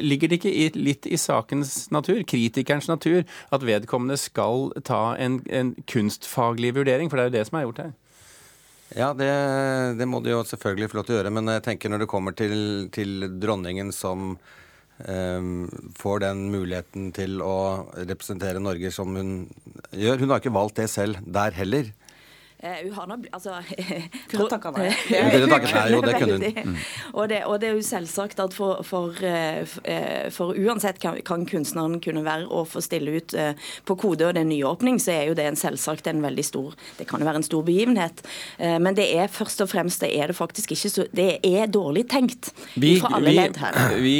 Ligger 0.00 0.30
det 0.30 0.40
ikke 0.40 0.52
i, 0.52 0.70
litt 0.76 1.06
i 1.06 1.18
sakens 1.20 1.90
natur, 1.94 2.22
kritikerens 2.28 2.88
natur, 2.90 3.24
at 3.54 3.64
vedkommende 3.64 4.18
skal 4.20 4.70
ta 4.84 5.14
en, 5.20 5.40
en 5.50 5.74
kunstfaglig 5.90 6.74
vurdering? 6.76 7.10
For 7.10 7.18
det 7.18 7.24
er 7.26 7.32
jo 7.32 7.38
det 7.38 7.46
som 7.48 7.60
er 7.60 7.68
gjort 7.68 7.84
her. 7.86 7.94
Ja, 8.94 9.08
det, 9.16 9.30
det, 9.98 10.06
må 10.06 10.20
du 10.22 10.28
jo 10.30 10.42
selvfølgelig 10.46 10.90
få 10.92 11.00
lov 11.00 11.06
til 11.08 11.16
å 11.16 11.18
gjøre. 11.18 11.32
Men 11.34 11.50
jeg 11.50 11.64
tenker 11.66 11.90
når 11.90 12.04
det 12.04 12.10
kommer 12.10 12.36
til, 12.36 12.54
til 12.94 13.26
dronningen 13.42 13.90
som 13.94 14.36
får 14.94 16.20
den 16.22 16.44
muligheten 16.52 17.08
til 17.16 17.40
å 17.42 17.90
representere 17.96 18.62
Norge 18.62 18.92
som 18.94 19.10
hun 19.18 19.32
gjør. 19.90 20.20
Hun 20.22 20.30
har 20.30 20.42
ikke 20.42 20.54
valgt 20.54 20.78
det 20.78 20.86
selv 20.92 21.18
der 21.26 21.56
heller. 21.56 21.90
Uh, 22.64 22.84
hun 22.84 22.92
har 22.92 23.08
nå 23.10 23.16
altså, 23.36 23.58
Kunne 24.30 24.46
takka 24.48 24.70
nei. 24.72 24.86
Kunne 25.04 25.48
takket 25.50 25.74
nei, 25.76 25.82
jo, 25.92 26.00
det 26.00 26.16
kunne 26.16 26.38
hun. 26.38 26.44
Mm. 26.64 26.76
Og, 27.12 27.26
det, 27.28 27.38
og, 27.44 27.58
det, 27.60 27.68
er 27.68 27.74
jo 27.76 27.82
selvsagt 27.84 28.38
at 28.40 28.54
for, 28.56 28.80
for, 28.86 29.12
uh, 29.20 30.28
for 30.32 30.56
uansett 30.56 31.00
kan, 31.02 31.18
kan, 31.26 31.42
kunstneren 31.48 31.98
kunne 32.04 32.22
være 32.24 32.46
å 32.48 32.62
få 32.68 32.80
stille 32.84 33.18
ut 33.18 33.34
uh, 33.36 33.52
på 33.84 33.96
kode 34.00 34.24
og 34.28 34.36
det 34.36 34.44
er 34.44 34.48
nyåpning, 34.48 35.00
så 35.02 35.12
er 35.12 35.28
jo 35.28 35.36
det 35.36 35.44
en 35.50 35.58
selvsagt 35.58 36.08
en 36.08 36.22
veldig 36.24 36.44
stor 36.46 36.76
Det 36.98 37.06
kan 37.10 37.20
jo 37.20 37.28
være 37.28 37.42
en 37.42 37.46
stor 37.46 37.64
begivenhet. 37.66 38.22
men 38.58 38.96
det 38.96 39.06
er 39.18 39.28
først 39.32 39.60
og 39.64 39.68
fremst 39.72 40.00
det 40.04 40.12
er 40.16 40.30
det 40.30 40.36
faktisk 40.38 40.72
ikke 40.72 40.90
så 40.92 41.06
Det 41.12 41.28
er 41.44 41.66
dårlig 41.68 42.06
tenkt 42.10 42.52
vi, 42.74 42.94
fra 43.02 43.16
alle 43.18 43.32
vi, 43.32 43.36
ledd 43.40 43.60
her. 43.60 43.78
Vi 44.08 44.16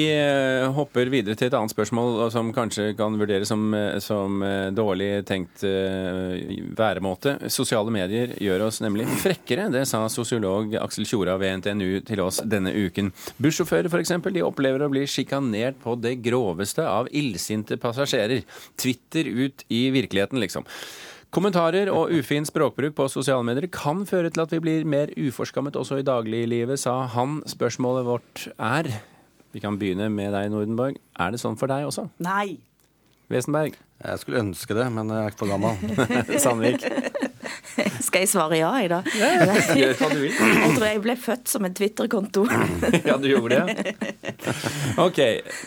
hopper 0.77 1.13
videre 1.13 1.39
til 1.39 1.49
et 1.49 1.57
annet 1.57 1.73
spørsmål 1.73 2.31
som 2.35 2.53
kanskje 2.57 2.91
kan 2.99 3.17
vurderes 3.21 3.49
som, 3.49 3.73
som 4.05 4.45
dårlig 4.75 5.11
tenkt 5.29 5.65
væremåte. 5.65 7.39
Sosiale 7.53 7.95
medier 7.95 8.34
gjør 8.43 8.67
oss 8.67 8.81
nemlig 8.85 9.07
frekkere. 9.23 9.69
Det 9.73 9.85
sa 9.91 10.03
sosiolog 10.13 10.75
Aksel 10.81 11.07
Tjora 11.09 11.37
ved 11.41 11.61
NTNU 11.61 12.05
til 12.09 12.23
oss 12.25 12.41
denne 12.45 12.73
uken. 12.75 13.13
Bussjåfører 13.43 13.91
f.eks. 13.91 14.15
de 14.35 14.45
opplever 14.45 14.85
å 14.85 14.91
bli 14.93 15.07
sjikanert 15.11 15.81
på 15.83 15.97
det 16.01 16.17
groveste 16.25 16.85
av 16.87 17.11
illsinte 17.13 17.79
passasjerer. 17.81 18.45
Twitter 18.81 19.29
ut 19.31 19.67
i 19.69 19.87
virkeligheten, 19.95 20.43
liksom. 20.43 20.69
Kommentarer 21.35 21.89
og 21.91 22.13
ufin 22.15 22.45
språkbruk 22.47 22.95
på 22.95 23.09
sosiale 23.11 23.43
medier 23.43 23.67
kan 23.75 24.05
føre 24.07 24.31
til 24.31 24.45
at 24.45 24.53
vi 24.55 24.61
blir 24.63 24.85
mer 24.87 25.11
uforskammet 25.19 25.75
også 25.75 25.99
i 25.99 26.07
dagliglivet, 26.07 26.79
sa 26.79 27.01
han. 27.11 27.41
Spørsmålet 27.51 28.07
vårt 28.07 28.45
er 28.55 28.93
Vi 29.55 29.63
kan 29.63 29.79
begynne 29.79 30.09
med 30.11 30.33
deg, 30.35 30.49
Nordenborg. 30.51 30.97
Er 31.19 31.35
det 31.35 31.39
sånn 31.43 31.59
for 31.59 31.71
deg 31.71 31.87
også? 31.87 32.09
Nei. 32.23 32.59
Wesenberg? 33.31 33.77
Jeg 34.05 34.21
skulle 34.21 34.43
ønske 34.43 34.75
det, 34.77 34.87
men 34.93 35.11
jeg 35.11 35.23
er 35.23 35.33
ikke 35.33 35.43
for 35.45 35.53
gammel. 35.55 35.79
Sandvik? 36.45 36.83
Skal 38.07 38.25
jeg 38.25 38.31
svare 38.31 38.59
ja 38.59 38.71
i 38.83 38.89
dag? 38.91 39.09
gjør 39.81 39.97
hva 39.99 40.11
du 40.13 40.21
vil. 40.23 40.35
Jeg 40.35 40.75
tror 40.77 40.87
jeg 40.89 41.03
ble 41.05 41.17
født 41.21 41.51
som 41.51 41.67
en 41.67 41.77
Twitter-konto. 41.77 42.47
Ja, 43.05 43.17
du 43.21 43.27
gjorde 43.29 43.59
det. 43.67 43.95
OK, 45.01 45.19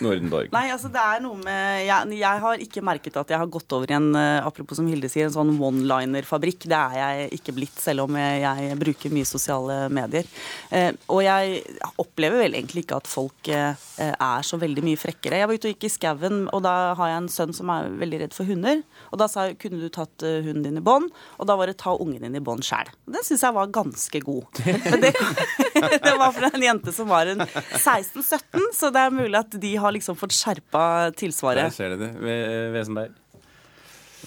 Nordenborg. 0.02 0.50
Nei, 0.54 0.64
altså 0.72 0.90
det 0.92 1.00
er 1.02 1.20
noe 1.22 1.38
med 1.40 1.84
jeg, 1.86 2.18
jeg 2.18 2.42
har 2.42 2.62
ikke 2.64 2.82
merket 2.84 3.18
at 3.20 3.32
jeg 3.32 3.40
har 3.40 3.50
gått 3.52 3.74
over 3.74 3.90
i 3.90 3.96
en 3.96 4.08
eh, 4.18 4.46
apropos 4.46 4.78
som 4.78 4.88
Hilde 4.90 5.10
sier, 5.10 5.28
en 5.28 5.34
sånn 5.34 5.52
one-liner-fabrikk. 5.54 6.66
Det 6.70 6.78
er 6.78 6.96
jeg 6.98 7.38
ikke 7.38 7.54
blitt, 7.56 7.76
selv 7.82 8.06
om 8.06 8.18
jeg, 8.18 8.42
jeg 8.44 8.78
bruker 8.80 9.14
mye 9.14 9.28
sosiale 9.28 9.78
medier. 9.94 10.28
Eh, 10.74 10.90
og 11.12 11.22
jeg 11.26 11.62
opplever 12.00 12.44
vel 12.44 12.58
egentlig 12.58 12.86
ikke 12.86 13.00
at 13.02 13.10
folk 13.10 13.52
eh, 13.54 13.86
er 14.08 14.46
så 14.46 14.58
veldig 14.60 14.84
mye 14.86 15.00
frekkere. 15.00 15.42
Jeg 15.42 15.50
var 15.50 15.60
ute 15.60 15.70
og 15.70 15.76
gikk 15.76 15.88
i 15.88 15.94
skauen, 15.94 16.40
og 16.54 16.64
da 16.66 16.74
har 16.98 17.12
jeg 17.12 17.22
en 17.22 17.32
sønn 17.32 17.56
som 17.56 17.72
er 17.74 17.90
veldig 18.02 18.22
redd 18.24 18.36
for 18.36 18.48
hunder. 18.48 18.82
Og 19.12 19.22
da 19.22 19.30
sa 19.30 19.48
jeg 19.48 19.58
kunne 19.62 19.82
du 19.82 19.88
tatt 19.92 20.24
hunden 20.24 20.64
din 20.66 20.80
i 20.80 20.84
bånd? 20.84 21.10
Og 21.38 21.48
da 21.48 21.58
var 21.58 21.67
det 21.70 21.76
ta 21.80 21.92
ungen 22.00 22.24
din 22.24 22.36
i 22.38 22.42
bånd 22.44 22.64
sjæl. 22.66 22.88
Den 23.08 23.24
syns 23.26 23.44
jeg 23.46 23.54
var 23.56 23.70
ganske 23.74 24.20
god. 24.24 24.60
Men 24.64 25.04
det, 25.04 25.12
det 26.08 26.14
var 26.20 26.34
fra 26.36 26.50
en 26.54 26.64
jente 26.66 26.92
som 26.96 27.08
var 27.10 27.30
en 27.30 27.44
16-17, 27.46 28.68
så 28.76 28.90
det 28.94 29.04
er 29.06 29.14
mulig 29.14 29.38
at 29.38 29.56
de 29.62 29.72
har 29.80 29.94
liksom 29.96 30.18
fått 30.18 30.34
skjerpa 30.36 30.84
tilsvaret. 31.18 31.68
Der 31.68 31.74
ser 31.76 31.94
du 31.94 32.02
det. 32.06 32.12
Ve- 32.22 32.68
Wesenberg. 32.76 33.16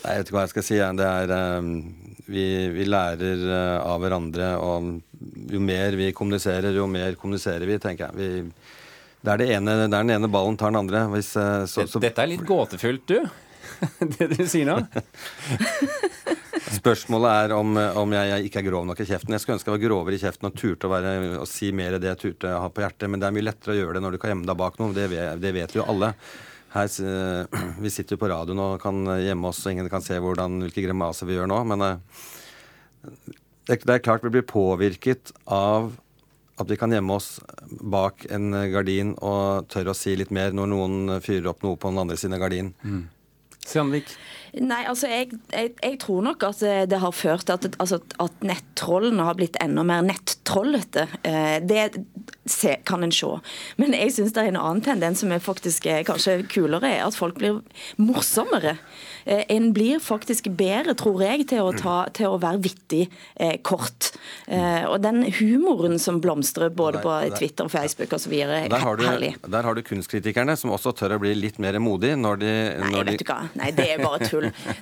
Nei, 0.01 0.13
Jeg 0.15 0.21
vet 0.23 0.29
ikke 0.31 0.37
hva 0.39 0.45
jeg 0.47 0.53
skal 0.55 0.65
si. 0.65 0.77
Det 1.01 1.07
er, 1.07 1.33
eh, 1.35 1.71
vi, 2.31 2.45
vi 2.73 2.85
lærer 2.89 3.43
eh, 3.45 3.77
av 3.85 3.99
hverandre, 4.01 4.53
og 4.63 5.51
jo 5.51 5.59
mer 5.61 5.97
vi 5.99 6.07
kommuniserer, 6.17 6.73
jo 6.73 6.87
mer 6.89 7.13
kommuniserer 7.19 7.67
vi, 7.69 7.77
tenker 7.83 8.07
jeg. 8.07 8.17
Vi, 8.17 8.79
det, 9.21 9.29
er 9.35 9.41
det 9.43 9.49
ene, 9.59 9.75
det 9.83 9.85
er 9.91 9.93
den 9.99 10.15
ene 10.15 10.29
ballen 10.33 10.57
tar 10.57 10.73
den 10.73 10.79
andre. 10.81 11.03
Hvis, 11.13 11.35
eh, 11.37 11.65
så, 11.69 11.85
så, 11.91 12.01
Dette 12.01 12.23
er 12.23 12.31
litt 12.33 12.45
gåtefullt, 12.47 13.05
du. 13.11 13.19
Det 14.17 14.25
du 14.33 14.41
sier 14.49 14.65
nå. 14.67 14.79
Spørsmålet 16.81 17.29
er 17.29 17.51
om, 17.53 17.75
om 17.77 18.13
jeg, 18.15 18.29
jeg 18.31 18.47
ikke 18.47 18.61
er 18.63 18.65
grov 18.65 18.85
nok 18.89 19.01
i 19.03 19.05
kjeften. 19.05 19.35
Jeg 19.35 19.43
skulle 19.43 19.59
ønske 19.59 19.69
jeg 19.69 19.75
var 19.75 19.83
grovere 19.83 20.17
i 20.17 20.21
kjeften 20.21 20.47
og 20.49 20.55
turte 20.57 20.87
å, 20.87 20.93
være, 20.95 21.11
å 21.37 21.45
si 21.45 21.69
mer 21.77 21.99
det 22.01 22.09
jeg 22.09 22.21
turte 22.23 22.49
å 22.49 22.63
ha 22.63 22.71
på 22.73 22.81
hjertet, 22.81 23.05
men 23.11 23.21
det 23.21 23.27
er 23.27 23.35
mye 23.35 23.45
lettere 23.45 23.75
å 23.75 23.77
gjøre 23.77 23.97
det 23.97 24.01
når 24.01 24.15
du 24.15 24.21
kan 24.23 24.33
gjemme 24.33 24.49
deg 24.49 24.57
bak 24.57 24.79
noe. 24.81 24.95
Det 24.95 25.05
vet, 25.11 25.43
det 25.43 25.51
vet 25.53 25.75
jo 25.77 25.85
alle. 25.85 26.09
Her, 26.73 26.89
eh, 27.05 27.61
vi 27.85 27.93
sitter 27.93 28.17
jo 28.17 28.23
på 28.23 28.31
radioen 28.31 28.63
og 28.65 28.81
kan 28.81 29.03
gjemme 29.21 29.51
oss, 29.51 29.61
og 29.61 29.75
ingen 29.75 29.91
kan 29.93 30.05
se 30.05 30.17
hvordan, 30.17 30.57
hvilke 30.65 30.87
grimaser 30.87 31.29
vi 31.29 31.37
gjør 31.37 31.51
nå. 31.53 31.61
Men 31.69 31.85
eh, 31.85 32.25
det, 33.69 33.83
det 33.85 33.99
er 33.99 34.05
klart 34.07 34.25
vi 34.25 34.33
blir 34.39 34.47
påvirket 34.49 35.35
av 35.45 35.93
at 36.61 36.69
vi 36.69 36.77
kan 36.81 36.93
gjemme 36.93 37.13
oss 37.13 37.35
bak 37.69 38.25
en 38.33 38.51
gardin 38.73 39.13
og 39.21 39.69
tørre 39.71 39.93
å 39.93 39.97
si 39.97 40.17
litt 40.17 40.33
mer 40.33 40.53
når 40.53 40.73
noen 40.73 41.17
fyrer 41.21 41.53
opp 41.53 41.61
noe 41.65 41.77
på 41.77 41.93
den 41.93 42.01
andre 42.01 42.17
siden 42.17 42.37
av 42.37 42.41
gardinen. 42.43 42.73
Mm. 42.81 43.05
Sandvik. 43.65 44.09
Nei, 44.59 44.81
altså 44.89 45.07
jeg, 45.07 45.37
jeg, 45.53 45.71
jeg 45.79 45.97
tror 46.03 46.25
nok 46.25 46.43
at 46.43 46.59
det, 46.59 46.89
det 46.91 46.99
har 46.99 47.13
ført 47.15 47.45
til 47.47 47.55
at, 47.55 47.77
altså, 47.79 48.01
at 48.19 48.43
nettrollene 48.43 49.23
har 49.23 49.37
blitt 49.39 49.55
enda 49.63 49.85
mer 49.87 50.03
nettrollete. 50.03 51.07
Eh, 51.23 51.61
det 51.63 51.85
se, 52.45 52.75
kan 52.85 53.03
en 53.03 53.11
se. 53.15 53.29
Men 53.79 53.95
jeg 53.95 54.11
syns 54.15 54.33
det 54.35 54.43
er 54.43 54.51
en 54.51 54.59
annen 54.59 54.83
tendens 54.83 55.21
som 55.23 55.31
er 55.31 55.41
faktisk 55.43 55.87
er 55.89 56.03
kanskje 56.07 56.41
kulere, 56.51 56.89
er 56.89 57.05
at 57.05 57.17
folk 57.17 57.37
blir 57.39 57.61
morsommere. 58.01 58.75
Eh, 59.25 59.43
en 59.53 59.71
blir 59.75 60.01
faktisk 60.03 60.49
bedre, 60.57 60.95
tror 60.97 61.21
jeg, 61.23 61.45
til 61.51 61.63
å, 61.63 61.73
ta, 61.77 61.97
til 62.15 62.33
å 62.33 62.39
være 62.41 62.61
vittig 62.65 63.03
eh, 63.35 63.57
kort. 63.63 64.11
Eh, 64.47 64.83
og 64.89 64.99
den 65.03 65.23
humoren 65.39 65.99
som 66.01 66.21
blomstrer 66.23 66.73
både 66.73 67.03
på 67.03 67.17
Twitter 67.37 67.69
og 67.69 67.73
Facebook 67.73 68.17
osv., 68.17 68.33
er 68.41 68.67
Der 68.71 68.81
har, 68.81 68.97
du, 68.97 69.05
herlig. 69.05 69.35
der 69.45 69.67
har 69.67 69.77
du 69.77 69.83
kunstkritikerne, 69.85 70.55
som 70.57 70.73
også 70.73 70.95
tør 70.97 71.17
å 71.17 71.21
bli 71.21 71.35
litt 71.37 71.59
mer 71.61 71.77
modige 71.83 72.17
når 72.17 72.41
de 72.41 72.51
Nei, 72.51 72.89
når 72.91 73.05
de, 73.05 73.11
vet 73.11 73.23
du 73.23 73.27
hva. 73.29 73.39
Nei, 73.59 73.69
det 73.77 73.87
er 73.93 74.01
bare 74.01 74.25
tull. 74.25 74.40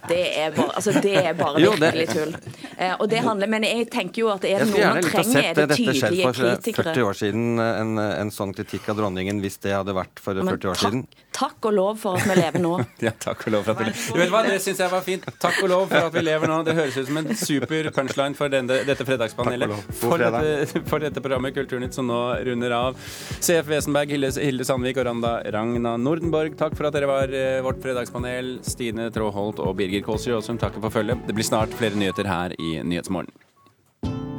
Det 0.10 0.20
er 0.44 0.52
bare, 0.56 0.72
altså, 0.80 0.94
det 1.02 1.16
er 1.26 1.34
bare 1.40 1.62
Jo, 1.64 1.72
det- 1.76 1.94
virkelig 1.94 2.08
tull. 2.14 2.34
Eh, 2.78 2.94
og 3.00 3.10
det 3.10 3.20
handler, 3.26 3.48
men 3.48 3.64
jeg 3.68 3.90
tenker 3.92 4.22
jo 4.24 4.30
at 4.34 4.44
er 4.46 4.50
Jeg 4.56 4.60
det 4.60 4.68
skulle 4.70 4.80
noe 4.80 4.86
gjerne 4.86 4.94
man 4.94 5.04
likt 5.04 5.16
å 5.16 5.18
trenger, 5.20 5.34
sett 5.34 5.46
er 5.46 5.54
det 5.60 5.68
dette 5.70 5.80
skjedd 5.80 6.10
tydelige 6.10 6.24
for 6.34 6.46
eh, 6.46 6.56
kritikere. 6.56 6.94
40 6.94 7.08
år 7.10 7.20
siden, 7.24 7.46
en, 7.60 7.92
en 8.00 8.32
sånn 8.32 8.54
kritikk 8.56 8.90
av 8.90 8.96
dronningen, 9.02 9.42
hvis 9.44 9.58
det 9.66 9.74
hadde 9.76 9.96
vært 9.98 10.20
for 10.24 10.34
Men 10.40 10.54
40 10.56 10.70
år 10.74 10.80
siden. 10.84 11.04
Takk 11.40 11.66
og 11.70 11.74
lov 11.78 12.00
for 12.02 12.18
at 12.20 12.26
vi 12.28 12.36
lever 12.42 12.60
nå. 12.64 12.74
Ja, 13.08 13.12
takk 13.16 13.46
og 13.48 13.54
lov 13.54 13.64
for 13.68 13.72
at 13.76 13.84
vi 13.86 14.20
lever. 14.20 14.48
Det 14.50 14.60
syns 14.64 14.80
jeg 14.84 14.92
var 14.92 15.02
fint. 15.06 15.24
Takk 15.40 15.60
og 15.64 15.70
lov 15.72 15.86
for 15.92 16.10
at 16.10 16.14
vi 16.16 16.24
lever 16.26 16.50
nå. 16.52 16.58
Det 16.68 16.74
høres 16.76 16.98
ut 16.98 17.08
som 17.08 17.20
en 17.22 17.30
super 17.38 17.90
punchline 17.96 18.36
for 18.36 18.50
denne, 18.52 18.80
dette 18.88 19.06
fredagspanelet. 19.08 19.70
Takk 19.70 19.70
og 19.70 19.76
lov. 19.76 19.86
God 19.86 20.00
For 20.00 20.18
fredag. 20.18 20.48
dette, 20.50 20.82
for 20.90 21.00
dette 21.06 21.22
programmet 21.24 21.56
Kulturnytt 21.56 21.94
som 21.96 22.08
nå 22.10 22.18
runder 22.48 22.74
av. 22.76 22.98
CF 23.40 23.70
Wesenberg, 23.72 24.10
Hilde, 24.16 24.32
Hilde 24.42 24.66
Sandvik 24.68 24.98
og 25.00 25.06
Randa 25.08 25.32
Ragna 25.54 25.96
Nordenborg, 26.02 26.58
takk 26.60 26.76
for 26.78 26.90
at 26.90 26.98
dere 26.98 27.08
var 27.10 27.32
eh, 27.34 27.60
vårt 27.66 27.80
fredagspanel. 27.84 28.58
Stine 28.68 29.08
Tråholt 29.50 29.60
og 29.66 29.78
Birger 29.78 30.04
Kåsrud 30.06 30.36
Aasum 30.38 30.58
takker 30.58 30.82
for 30.82 30.90
følget. 30.90 31.18
Det 31.28 31.36
blir 31.36 31.46
snart 31.46 31.74
flere 31.74 31.96
nyheter 31.96 32.28
her 32.28 32.54
i 32.60 32.82
Nyhetsmorgen. 32.84 33.32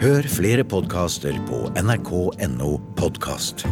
Hør 0.00 0.22
flere 0.28 0.64
podkaster 0.64 1.34
på 1.48 1.68
nrk.no 1.76 2.78
podkast. 2.96 3.66